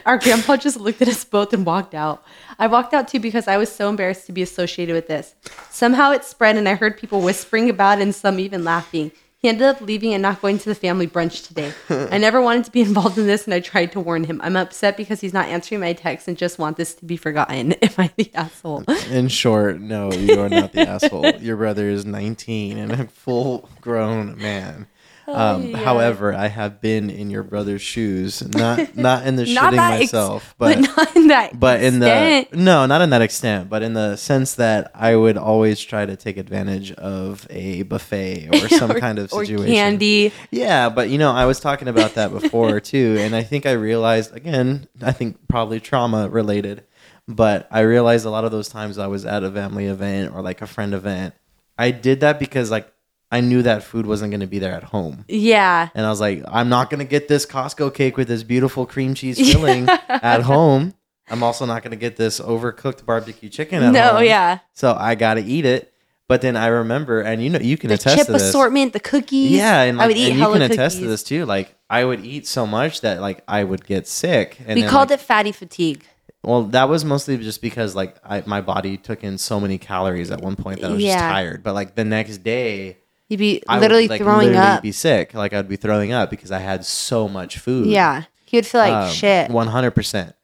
[0.05, 2.21] our grandpa just looked at us both and walked out.
[2.59, 5.33] I walked out too because I was so embarrassed to be associated with this.
[5.69, 9.13] Somehow it spread, and I heard people whispering about it and some even laughing.
[9.37, 11.71] He ended up leaving and not going to the family brunch today.
[12.11, 14.41] I never wanted to be involved in this, and I tried to warn him.
[14.43, 17.71] I'm upset because he's not answering my texts and just want this to be forgotten.
[17.81, 18.83] Am I the asshole?
[19.09, 21.35] In short, no, you are not the asshole.
[21.35, 24.87] Your brother is 19 and a full grown man.
[25.27, 25.77] Um, yeah.
[25.77, 29.93] However, I have been in your brother's shoes, not not in the Not shitting that
[30.01, 31.59] ex- myself, but, but not in that.
[31.59, 35.37] but in the no, not in that extent, but in the sense that I would
[35.37, 39.63] always try to take advantage of a buffet or some Or- kind of situation.
[39.63, 40.31] or candy.
[40.51, 43.71] Yeah, but you know, I was talking about that before too, and I think I
[43.71, 46.83] realized again, I think probably trauma related,
[47.27, 50.41] but I realized a lot of those times I was at a family event or
[50.43, 51.33] like a friend event,
[51.79, 52.91] I did that because like
[53.35, 55.25] I knew that food wasn't going to be there at home.
[55.27, 55.89] Yeah.
[55.93, 58.85] And I was like, I'm not going to get this Costco cake with this beautiful
[58.85, 60.93] cream cheese filling at home.
[61.29, 64.23] I'm also not going to get this overcooked barbecue chicken at no, home.
[64.23, 64.59] yeah.
[64.73, 65.91] So I got to eat it.
[66.27, 68.41] But then I remember, and you know, you can The attest chip to this.
[68.49, 69.51] assortment, the cookies.
[69.51, 71.45] Yeah, and, like, I would eat and you can attest to this too.
[71.45, 74.57] Like I would eat so much that like I would get sick.
[74.65, 76.03] And we then, called like, it fatty fatigue.
[76.43, 80.31] Well, that was mostly just because like I, my body took in so many calories
[80.31, 81.13] at one point that I was Yeah.
[81.13, 81.61] just tired.
[81.63, 82.97] But like the next day,
[83.29, 84.83] You'd be I literally would like throwing literally up.
[84.83, 85.33] be sick.
[85.33, 87.87] Like I'd be throwing up because I had so much food.
[87.87, 88.23] yeah.
[88.45, 89.49] He would feel like Um, shit.
[89.49, 90.35] One hundred percent.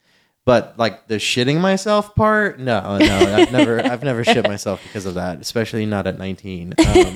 [0.43, 5.05] But like the shitting myself part, no, no, I've never, I've never shit myself because
[5.05, 6.73] of that, especially not at nineteen.
[6.79, 7.15] Um,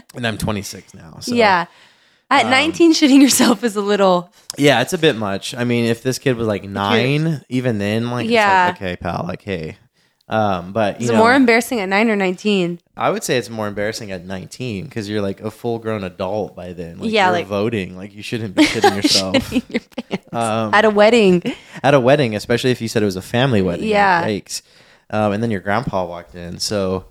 [0.16, 1.18] and I'm 26 now.
[1.20, 1.66] So yeah.
[2.28, 4.32] At um, 19, shitting yourself is a little.
[4.58, 5.54] yeah, it's a bit much.
[5.54, 8.70] I mean, if this kid was like nine, even then, like, Yeah.
[8.70, 9.76] it's like, okay, pal, like, hey.
[10.28, 12.80] Um, but you Is it know, more embarrassing at 9 or 19?
[12.96, 16.56] I would say it's more embarrassing at 19 because you're like a full grown adult
[16.56, 16.98] by then.
[16.98, 17.96] Like, Yeah, you're like- voting.
[17.96, 19.36] Like, you shouldn't be shitting yourself.
[19.36, 20.26] Shitting your pants.
[20.32, 21.42] um, At a wedding.
[21.82, 23.86] at a wedding, especially if you said it was a family wedding.
[23.88, 24.24] Yeah.
[24.26, 24.62] Yikes.
[25.10, 26.58] Um, and then your grandpa walked in.
[26.58, 27.04] So,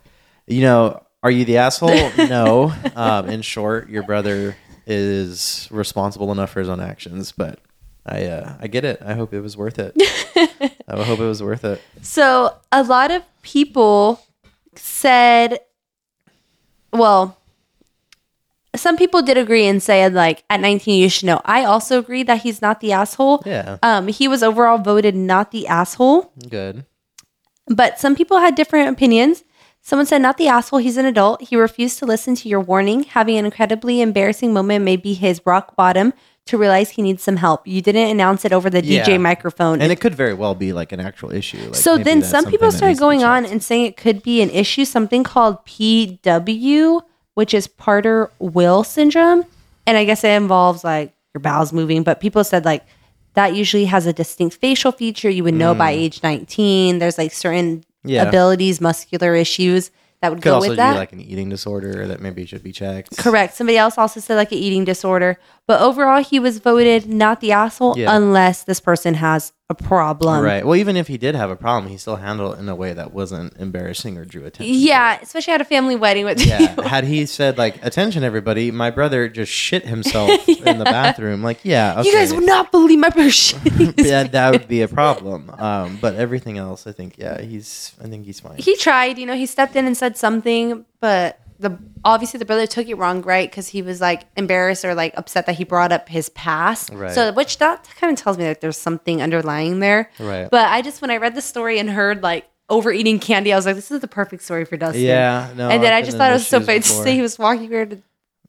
[0.45, 2.11] you know, are you the asshole?
[2.17, 2.73] no.
[2.97, 7.59] Um, in short, your brother is responsible enough for his own actions, but
[8.05, 9.01] I, uh, I get it.
[9.03, 9.95] I hope it was worth it.
[10.87, 11.81] I hope it was worth it.
[12.01, 14.21] So a lot of people
[14.75, 15.59] said,
[16.93, 17.37] well,
[18.75, 21.41] some people did agree and said like at 19 you should know.
[21.45, 23.41] I also agree that he's not the asshole.
[23.45, 23.77] Yeah.
[23.81, 26.85] Um, he was overall voted not the asshole, Good.
[27.67, 29.43] but some people had different opinions.
[29.81, 30.79] Someone said, not the asshole.
[30.79, 31.43] He's an adult.
[31.43, 33.03] He refused to listen to your warning.
[33.03, 36.11] Having an incredibly embarrassing moment may be his rock bottom
[36.45, 37.65] to realize he needs some help.
[37.67, 39.03] You didn't announce it over the Yeah.
[39.03, 39.81] DJ microphone.
[39.81, 41.57] And it could very well be like an actual issue.
[41.57, 44.21] Like so then some people started needs to be going on and saying it could
[44.21, 47.01] be an issue, something called PW,
[47.33, 49.45] which is Parter Will syndrome.
[49.87, 52.83] And I guess it involves like your bowels moving, but people said like
[53.33, 56.99] that usually has a distinct facial feature you would know by age 19.
[56.99, 58.11] There's like certain Mm.
[58.11, 58.27] Yeah.
[58.27, 59.89] abilities, muscular issues
[60.21, 60.95] that would could go also with be that.
[60.95, 63.17] like an eating disorder that maybe should be checked.
[63.17, 63.55] Correct.
[63.55, 67.51] Somebody else also said like an eating disorder, but overall he was voted not the
[67.51, 68.15] asshole Yeah.
[68.15, 70.43] unless this person has a problem.
[70.43, 70.63] right.
[70.63, 72.93] Well, even if he did have a problem, he still handled it in a way
[72.93, 74.75] that wasn't embarrassing or drew attention.
[74.77, 76.79] Yeah, especially at a family wedding with Yeah.
[76.87, 78.69] Had he said like, "Attention, everybody!
[78.69, 82.09] My brother just shit himself in the bathroom," like, yeah, okay.
[82.09, 83.31] You guys would not believe my brother
[83.97, 85.49] yeah, that would be a problem.
[85.57, 87.93] Um, but everything else, I think, yeah, he's.
[87.99, 88.57] I think he's fine.
[88.59, 92.67] He tried, you know, he stepped in and said something, but the obviously the brother
[92.67, 93.49] took it wrong, right?
[93.49, 96.89] Because he was like embarrassed or like upset that he brought up his past.
[96.91, 97.11] Right.
[97.13, 100.11] So, which that kind of tells me that there's something underlying there.
[100.19, 100.49] Right.
[100.51, 103.65] But I just when I read the story and heard like overeating candy, I was
[103.65, 105.01] like, this is the perfect story for Dustin.
[105.03, 105.51] yeah.
[105.55, 105.69] No.
[105.69, 107.93] and then I just thought it was so funny to see he was walking around
[107.93, 108.03] and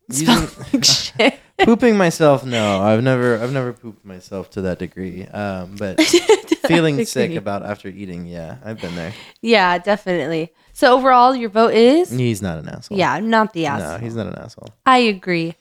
[0.09, 1.39] Using- shit.
[1.65, 5.99] pooping myself no i've never i've never pooped myself to that degree um but
[6.69, 10.53] feeling sick about after eating yeah i've been there Yeah, definitely.
[10.77, 13.93] So overall, your vote is he's not an asshole yeah, not the asshole.
[13.93, 15.55] no he's not an asshole I agree.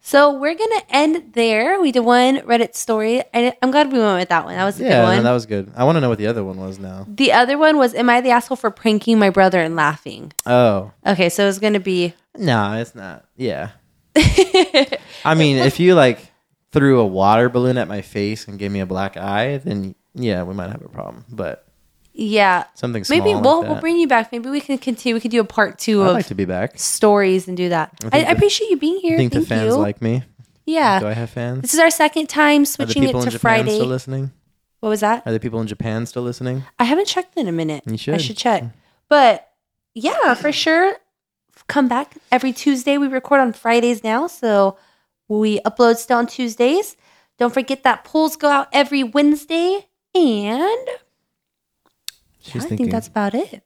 [0.00, 1.78] So we're gonna end there.
[1.78, 4.54] We did one Reddit story, and I'm glad we went with that one.
[4.56, 5.22] That was a yeah good no, one.
[5.24, 7.58] that was good i want to know what the other one was now the other
[7.58, 11.46] one was, "Am I the asshole for pranking my brother and laughing?" oh Okay, so
[11.46, 12.14] it's gonna be.
[12.38, 13.72] no it's not yeah
[15.24, 16.32] i mean if you like
[16.72, 20.42] threw a water balloon at my face and gave me a black eye then yeah
[20.42, 21.66] we might have a problem but
[22.14, 23.70] yeah, something small maybe we'll that.
[23.70, 24.32] we'll bring you back.
[24.32, 25.14] Maybe we can continue.
[25.14, 27.68] We could do a part 2 i'd of like to be back stories and do
[27.70, 27.92] that.
[28.12, 29.14] I I, I, the- appreciate you being here.
[29.14, 29.80] i think Thank the fans you.
[29.80, 30.22] like me
[30.64, 33.18] yeah, do i have fans this is our second time are the switching it to
[33.18, 33.74] in japan Friday.
[33.74, 34.30] still listening
[34.80, 35.22] what was that?
[35.26, 37.82] are the people in japan still listening I haven't checked in a minute.
[37.86, 38.14] You should.
[38.14, 38.26] I should.
[38.26, 38.64] should check.
[39.08, 39.48] But
[39.94, 40.96] yeah, for sure.
[41.68, 42.98] Come back every Tuesday.
[42.98, 44.26] We record on Fridays now.
[44.26, 44.76] So
[45.28, 46.96] we upload still on Tuesdays.
[47.38, 49.86] Don't forget that polls go out every Wednesday.
[50.14, 50.88] And
[52.42, 52.76] She's yeah, I thinking.
[52.86, 53.62] think that's about it.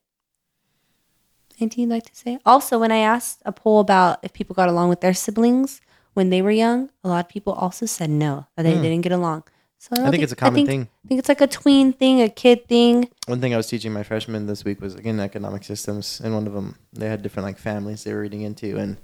[1.59, 2.39] Anything you'd like to say?
[2.45, 5.81] Also, when I asked a poll about if people got along with their siblings
[6.13, 8.83] when they were young, a lot of people also said no, that they Hmm.
[8.83, 9.45] didn't get along.
[9.79, 10.89] So don't I think it's a common think, thing.
[11.05, 13.09] I think it's like a tween thing, a kid thing.
[13.27, 16.47] One thing I was teaching my freshmen this week was again economic systems, and one
[16.47, 18.97] of them they had different like families they were reading into, and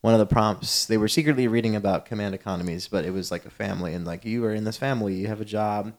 [0.00, 3.44] one of the prompts they were secretly reading about command economies, but it was like
[3.46, 5.92] a family, and like you are in this family, you have a job,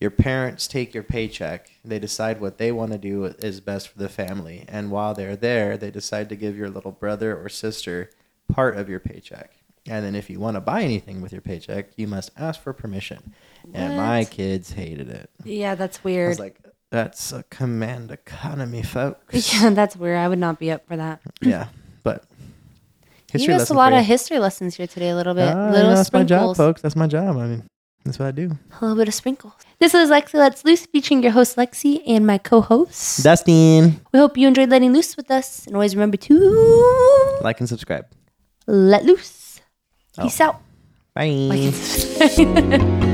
[0.00, 3.98] your parents take your paycheck, they decide what they want to do is best for
[3.98, 8.10] the family, and while they're there, they decide to give your little brother or sister
[8.52, 9.52] part of your paycheck.
[9.86, 12.72] And then if you want to buy anything with your paycheck, you must ask for
[12.72, 13.34] permission.
[13.64, 13.76] What?
[13.76, 15.30] And my kids hated it.
[15.44, 16.28] Yeah, that's I weird.
[16.28, 19.52] was like, that's a command economy, folks.
[19.54, 20.18] Yeah, that's weird.
[20.18, 21.20] I would not be up for that.
[21.40, 21.68] yeah,
[22.02, 22.24] but
[23.32, 25.10] History you us a lot of history lessons here today.
[25.10, 26.30] A little bit, uh, little yeah, that's sprinkles.
[26.30, 26.80] my job, folks.
[26.80, 27.36] That's my job.
[27.36, 27.64] I mean,
[28.04, 28.56] that's what I do.
[28.80, 29.52] A little bit of sprinkles.
[29.80, 34.00] This is Lexi Let's Loose, featuring your host Lexi and my co-host Dustin.
[34.12, 38.04] We hope you enjoyed letting loose with us, and always remember to like and subscribe.
[38.66, 39.60] Let loose.
[40.18, 40.22] Oh.
[40.24, 40.60] Peace out.
[41.14, 41.70] Bye.